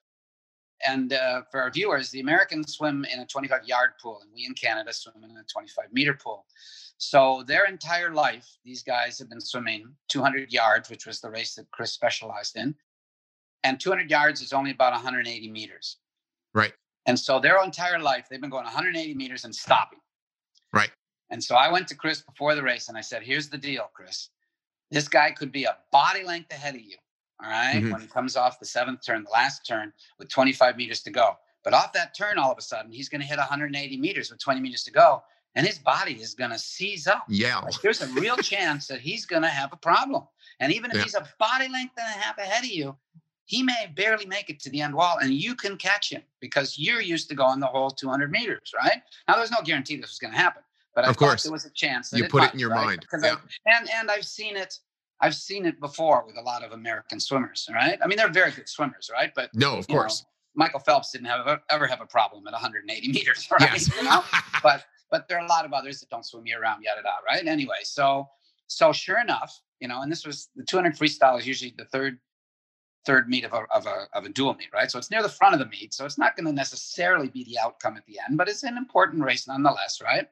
[0.87, 4.47] and uh, for our viewers, the Americans swim in a 25 yard pool, and we
[4.47, 6.47] in Canada swim in a 25 meter pool.
[6.99, 11.55] So their entire life, these guys have been swimming 200 yards, which was the race
[11.55, 12.74] that Chris specialized in
[13.64, 15.99] and 200 yards is only about 180 meters.
[16.55, 16.72] Right.
[17.07, 20.01] And so their entire life, they've been going 180 meters and stopping.
[20.72, 20.91] Right.
[21.31, 23.91] And so I went to Chris before the race and I said, here's the deal,
[23.95, 24.31] Chris.
[24.91, 26.97] This guy could be a body length ahead of you.
[27.43, 27.82] All right?
[27.82, 27.93] Mhm.
[27.93, 31.38] When he comes off the seventh turn, the last turn with 25 meters to go.
[31.62, 34.41] But off that turn, all of a sudden, he's going to hit 180 meters with
[34.41, 35.22] 20 meters to go.
[35.55, 37.24] And his body is going to seize up.
[37.28, 40.26] yeah Like, there's a real chance that he's going to have a problem.
[40.61, 41.03] And even if Yeah.
[41.03, 42.97] he's a body length and a half ahead of you,
[43.47, 46.78] he may barely make it to the end wall and you can catch him because
[46.78, 49.03] you're used to going the whole 200 meters, right?
[49.26, 50.62] Now, there's no guarantee this was going to happen,
[50.95, 51.43] but I Of course.
[51.43, 52.84] there was a chance that You it put it in your right?
[52.86, 53.07] mind.
[53.24, 53.34] Yeah.
[53.66, 54.78] I, and, and I've seen it.
[55.21, 57.99] I've seen it before with a lot of American swimmers, right?
[58.03, 59.33] I mean, they're very good swimmers, right?
[59.35, 62.53] But no of you know, course Michael Phelps didn't have ever have a problem at
[62.53, 63.61] 180 meters, right?
[63.61, 64.23] yes You know?
[64.62, 67.16] but but there are a lot of others that don't swim year round, yada yada,
[67.27, 67.47] right?
[67.47, 68.29] Anyway, so
[68.66, 72.18] so sure enough, you know, and this was the 200 freestyle is usually the third
[73.07, 74.91] third meet of a of a of a dual meet, right?
[74.91, 77.45] So it's near the front of the meet, so it's not going to necessarily be
[77.45, 80.27] the outcome at the end, but it's an important race nonetheless, right?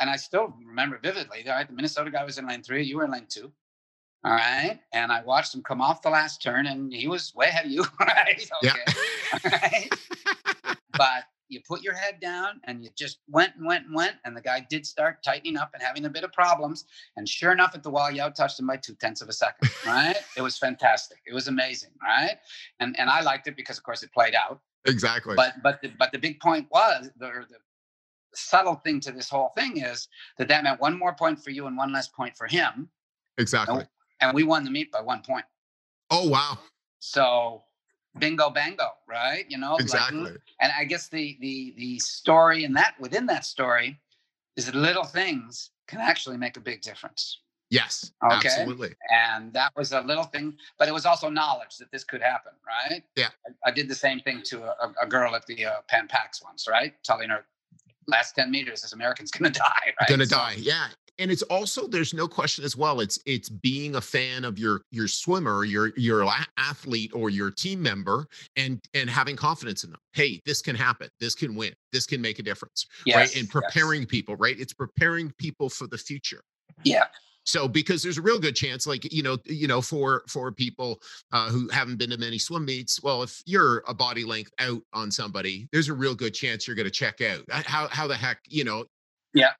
[0.00, 1.66] And I still remember vividly, right?
[1.66, 3.52] The Minnesota guy was in lane three, you were in lane two.
[4.24, 4.80] All right.
[4.92, 7.70] And I watched him come off the last turn and he was way ahead of
[7.70, 7.84] you.
[8.00, 8.50] Right.
[8.62, 8.74] yeah
[9.44, 9.88] Right?
[10.96, 14.16] but you put your head down and you just went and went and went.
[14.24, 16.84] And the guy did start tightening up and having a bit of problems.
[17.16, 19.32] And sure enough, at the wall, you out touched him by two tenths of a
[19.32, 19.70] second.
[19.86, 20.16] Right.
[20.36, 21.18] it was fantastic.
[21.26, 21.90] It was amazing.
[22.02, 22.36] Right.
[22.80, 24.60] And and I liked it because of course it played out.
[24.86, 27.56] exactly But but the, but the big point was the, the
[28.34, 30.08] subtle thing to this whole thing is
[30.38, 32.88] that that meant one more point for you and one less point for him.
[33.38, 33.84] exactly
[34.20, 35.44] And we won the meet by one point.
[36.10, 36.58] oh wow
[36.98, 37.64] So
[38.18, 39.44] bingo bango, right?
[39.48, 43.44] You know, like, exactly and I guess the the the story in that within that
[43.44, 44.00] story
[44.56, 47.40] is that little things can actually make a big difference.
[47.70, 48.48] yes Okay.
[48.48, 48.92] absolutely
[49.24, 52.52] And that was a little thing, but it was also knowledge that this could happen,
[52.66, 53.02] right?
[53.16, 53.28] Yeah.
[53.46, 56.42] I, I did the same thing to a, a girl at the uh, Pan Pacs
[56.42, 56.92] once, right?
[57.04, 57.44] Telling her
[58.06, 60.08] last 10 meters, this American's gonna die, right?
[60.08, 60.88] gonna So- die yeah
[61.18, 64.82] and it's also there's no question as well it's it's being a fan of your
[64.90, 70.00] your swimmer your your athlete or your team member and and having confidence in them.
[70.12, 71.08] Hey this can happen.
[71.20, 71.72] This can win.
[71.92, 73.36] This can make a difference yes, right?
[73.36, 74.10] And preparing yes.
[74.10, 74.58] people right?
[74.58, 76.42] It's preparing people for the future.
[76.84, 77.04] Yeah.
[77.44, 81.00] So because there's a real good chance like you know you know for for people
[81.32, 84.82] uh, who haven't been to many swim meets well if you're a body length out
[84.92, 87.42] on somebody there's a real good chance you're going to check out.
[87.50, 88.84] How how the heck you know
[89.32, 89.52] yeah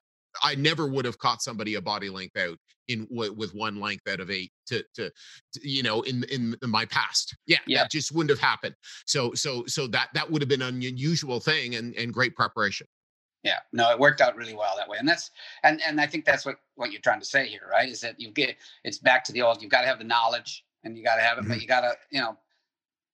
[0.43, 2.57] I never would have caught somebody a body length out
[2.89, 5.09] in with one length out of eight to, to,
[5.53, 7.35] to you know in, in, in my past.
[7.45, 8.75] Yeah, yeah, that just wouldn't have happened.
[9.05, 12.87] So so so that that would have been an unusual thing and and great preparation.
[13.43, 15.31] Yeah, no, it worked out really well that way, and that's
[15.63, 17.87] and and I think that's what what you're trying to say here, right?
[17.87, 19.61] Is that you get it's back to the old.
[19.61, 21.51] You've got to have the knowledge, and you got to have it, mm-hmm.
[21.51, 22.37] but you got to you know.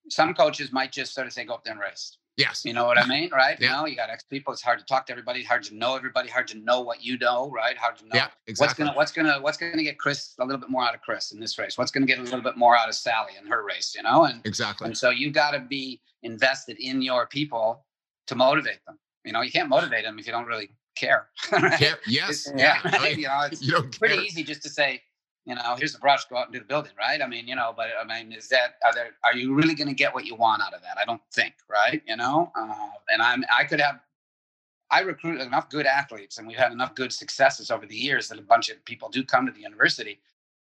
[0.07, 2.65] Some coaches might just sort of say, "Go up there and race." Yes.
[2.65, 3.29] You know what I mean?
[3.31, 3.57] Right.
[3.59, 3.69] Yeah.
[3.69, 4.51] You know, you got ex people.
[4.51, 7.17] It's hard to talk to everybody, hard to know everybody, hard to know what you
[7.17, 7.77] know, right?
[7.77, 8.65] Hard to know yeah, exactly.
[8.65, 11.31] what's gonna what's gonna what's gonna get Chris a little bit more out of Chris
[11.31, 11.77] in this race.
[11.77, 14.25] What's gonna get a little bit more out of Sally in her race, you know?
[14.25, 14.87] And exactly.
[14.87, 17.85] And so you gotta be invested in your people
[18.27, 18.97] to motivate them.
[19.23, 21.27] You know, you can't motivate them if you don't really care.
[21.51, 21.79] Right?
[21.79, 22.51] Care, yes.
[22.55, 22.79] yeah.
[22.83, 22.91] yeah.
[22.99, 23.17] Right?
[23.17, 25.01] You know, it's you pretty easy just to say,
[25.45, 27.21] you know, here's the brush, go out and do the building, right?
[27.21, 29.87] I mean, you know, but I mean, is that are there are you really going
[29.87, 30.97] to get what you want out of that?
[30.99, 32.01] I don't think, right?
[32.07, 33.99] You know, uh, and I'm I could have
[34.89, 38.39] I recruit enough good athletes, and we've had enough good successes over the years that
[38.39, 40.19] a bunch of people do come to the university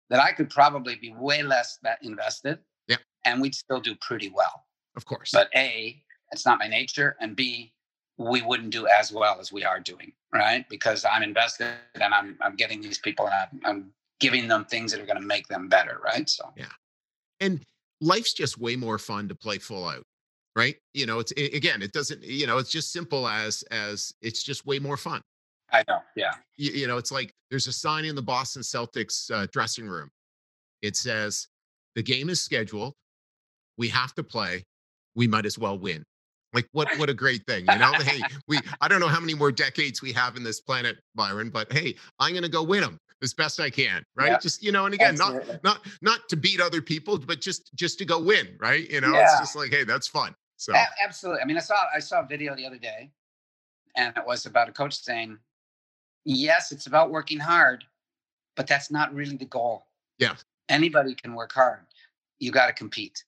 [0.10, 4.32] that I could probably be way less that invested, yeah, and we'd still do pretty
[4.36, 4.66] well.
[4.96, 6.02] Of course, but a
[6.32, 7.74] it's not my nature, and b
[8.18, 10.68] we wouldn't do as well as we are doing, right?
[10.70, 13.94] Because I'm invested and I'm I'm getting these people and I'm, I'm
[14.24, 16.30] giving them things that are going to make them better, right?
[16.30, 16.66] So yeah,
[17.42, 17.64] and
[18.00, 20.04] life's just way more fun to play full out,
[20.56, 20.76] right?
[20.94, 24.42] You know, it's it, again, it doesn't, you know, it's just simple as as it's
[24.42, 25.22] just way more fun.
[25.72, 26.34] I know, yeah.
[26.56, 30.10] You, you know, it's like there's a sign in the Boston Celtics uh, dressing room.
[30.82, 31.48] It says,
[31.96, 32.94] "The game is scheduled.
[33.78, 34.64] We have to play.
[35.16, 36.06] We might as well win."
[36.54, 37.94] Like what what a great thing, you know?
[37.94, 41.50] hey, we I don't know how many more decades we have in this planet, Byron,
[41.50, 44.32] but hey, I'm going to go win them as best I can, right?
[44.32, 44.40] Yeah.
[44.40, 45.54] Just you know, and again, Absolutely.
[45.64, 48.90] not not not to beat other people, but just just to go win, right?
[48.90, 49.24] You know, yeah.
[49.24, 50.36] it's just like, hey, that's fun.
[50.58, 50.74] So
[51.04, 51.42] absolutely.
[51.42, 53.10] I mean, I saw I saw a video the other day,
[53.96, 55.40] and it was about a coach saying,
[56.26, 57.84] "Yes, it's about working hard,
[58.56, 59.88] but that's not really the goal.
[60.20, 60.36] Yeah,
[60.70, 61.80] anybody can work hard.
[62.40, 63.24] You got to compete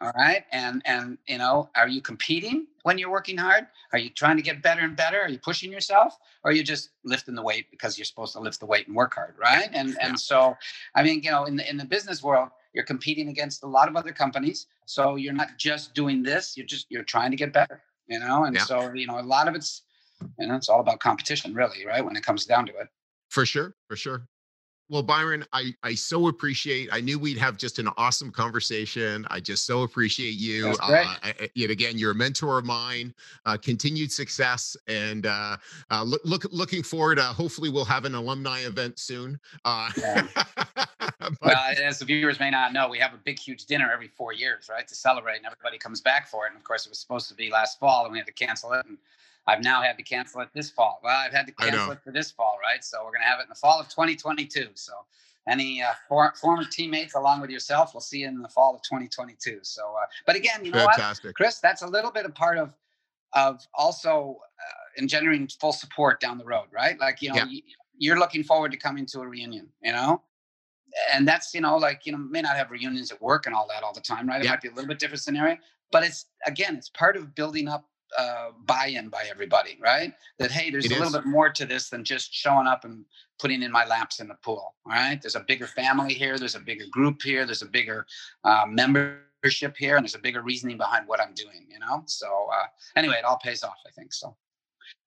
[0.00, 3.66] all right and and you know are you competing when you're working hard?
[3.92, 5.20] Are you trying to get better and better?
[5.20, 6.16] Are you pushing yourself?
[6.42, 8.96] Or are you just lifting the weight because you're supposed to lift the weight and
[8.96, 9.68] work hard right?
[9.72, 10.56] And and so
[10.94, 13.88] i mean you know in the in the business world you're competing against a lot
[13.88, 17.52] of other companies so you're not just doing this you're just you're trying to get
[17.52, 18.44] better you know?
[18.44, 18.64] And yeah.
[18.64, 19.82] so you know a lot of it's
[20.38, 22.88] you know it's all about competition really right when it comes down to it.
[23.30, 24.26] For sure for sure
[24.90, 26.88] well, Byron, I, I so appreciate.
[26.92, 29.24] I knew we'd have just an awesome conversation.
[29.30, 30.74] I just so appreciate you.
[30.82, 31.14] Uh,
[31.54, 33.14] yet again, you're a mentor of mine.
[33.46, 35.56] Uh, continued success, and uh,
[35.92, 37.20] uh, look, look looking forward.
[37.20, 39.38] Uh, hopefully, we'll have an alumni event soon.
[39.64, 40.26] Uh, yeah.
[40.74, 44.08] but, well, as the viewers may not know, we have a big, huge dinner every
[44.08, 46.48] four years, right, to celebrate, and everybody comes back for it.
[46.48, 48.72] And of course, it was supposed to be last fall, and we had to cancel
[48.72, 48.84] it.
[48.86, 48.98] And
[49.46, 51.00] I've now had to cancel it this fall.
[51.02, 52.84] Well, I've had to cancel it for this fall, right?
[52.84, 54.68] So we're going to have it in the fall of 2022.
[54.74, 54.92] So
[55.48, 58.82] any uh, for, former teammates along with yourself, we'll see you in the fall of
[58.82, 59.60] 2022.
[59.62, 61.26] So, uh, but again, you know Fantastic.
[61.26, 62.74] what, Chris, that's a little bit of part of
[63.32, 66.98] of also uh, engendering full support down the road, right?
[66.98, 67.60] Like you know, yeah.
[67.96, 70.22] you're looking forward to coming to a reunion, you know.
[71.14, 73.66] And that's you know like you know may not have reunions at work and all
[73.68, 74.40] that all the time, right?
[74.40, 74.50] It yeah.
[74.50, 75.56] might be a little bit different scenario,
[75.92, 77.88] but it's again it's part of building up
[78.18, 80.12] uh, buy-in by everybody, right?
[80.38, 81.00] That hey, there's it a is.
[81.00, 83.04] little bit more to this than just showing up and
[83.38, 84.74] putting in my laps in the pool.
[84.86, 86.38] All right, there's a bigger family here.
[86.38, 87.46] There's a bigger group here.
[87.46, 88.06] There's a bigger
[88.44, 91.66] uh, membership here, and there's a bigger reasoning behind what I'm doing.
[91.68, 92.02] You know.
[92.06, 94.12] So uh, anyway, it all pays off, I think.
[94.12, 94.36] So.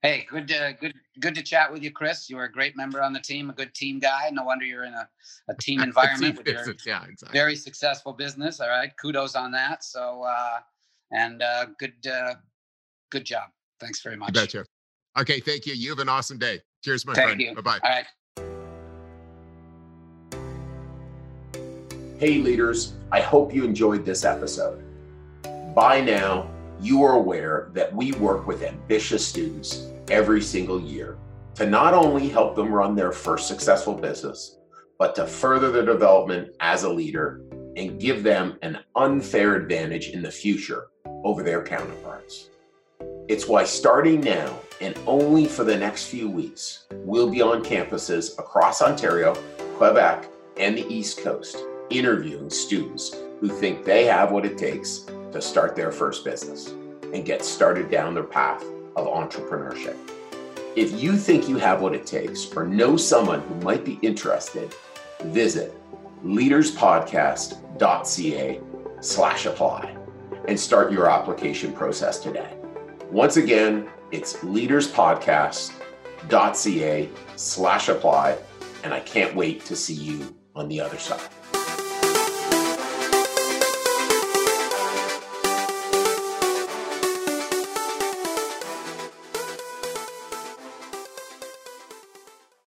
[0.01, 2.29] Hey, good, uh, good, good to chat with you, Chris.
[2.29, 4.29] You are a great member on the team, a good team guy.
[4.33, 5.07] No wonder you're in a,
[5.47, 7.29] a team environment with your yeah, exactly.
[7.31, 8.59] very successful business.
[8.59, 9.83] All right, kudos on that.
[9.83, 10.59] So, uh,
[11.11, 12.35] and uh, good, uh,
[13.13, 13.43] Good job.
[13.79, 14.29] Thanks very much.
[14.29, 14.63] I bet you.
[15.19, 15.73] Okay, thank you.
[15.75, 16.61] You have an awesome day.
[16.83, 17.41] Cheers, my thank friend.
[17.41, 17.53] You.
[17.53, 17.79] Bye bye.
[17.83, 18.07] All right.
[22.17, 24.83] Hey, leaders, I hope you enjoyed this episode.
[25.75, 26.49] By now,
[26.81, 31.19] you are aware that we work with ambitious students every single year
[31.53, 34.57] to not only help them run their first successful business,
[34.97, 37.41] but to further their development as a leader
[37.77, 40.87] and give them an unfair advantage in the future
[41.23, 42.49] over their counterparts.
[43.29, 48.37] It's why starting now and only for the next few weeks, we'll be on campuses
[48.37, 49.33] across Ontario,
[49.77, 51.55] Quebec, and the East Coast
[51.89, 56.73] interviewing students who think they have what it takes to start their first business
[57.13, 58.61] and get started down their path
[58.97, 59.95] of entrepreneurship.
[60.75, 64.75] If you think you have what it takes or know someone who might be interested,
[65.21, 65.73] visit
[66.25, 68.59] leaderspodcast.ca
[68.99, 69.95] slash apply
[70.49, 72.57] and start your application process today.
[73.13, 78.35] Once again, it's leaderspodcast.ca slash apply,
[78.83, 81.29] and I can't wait to see you on the other side.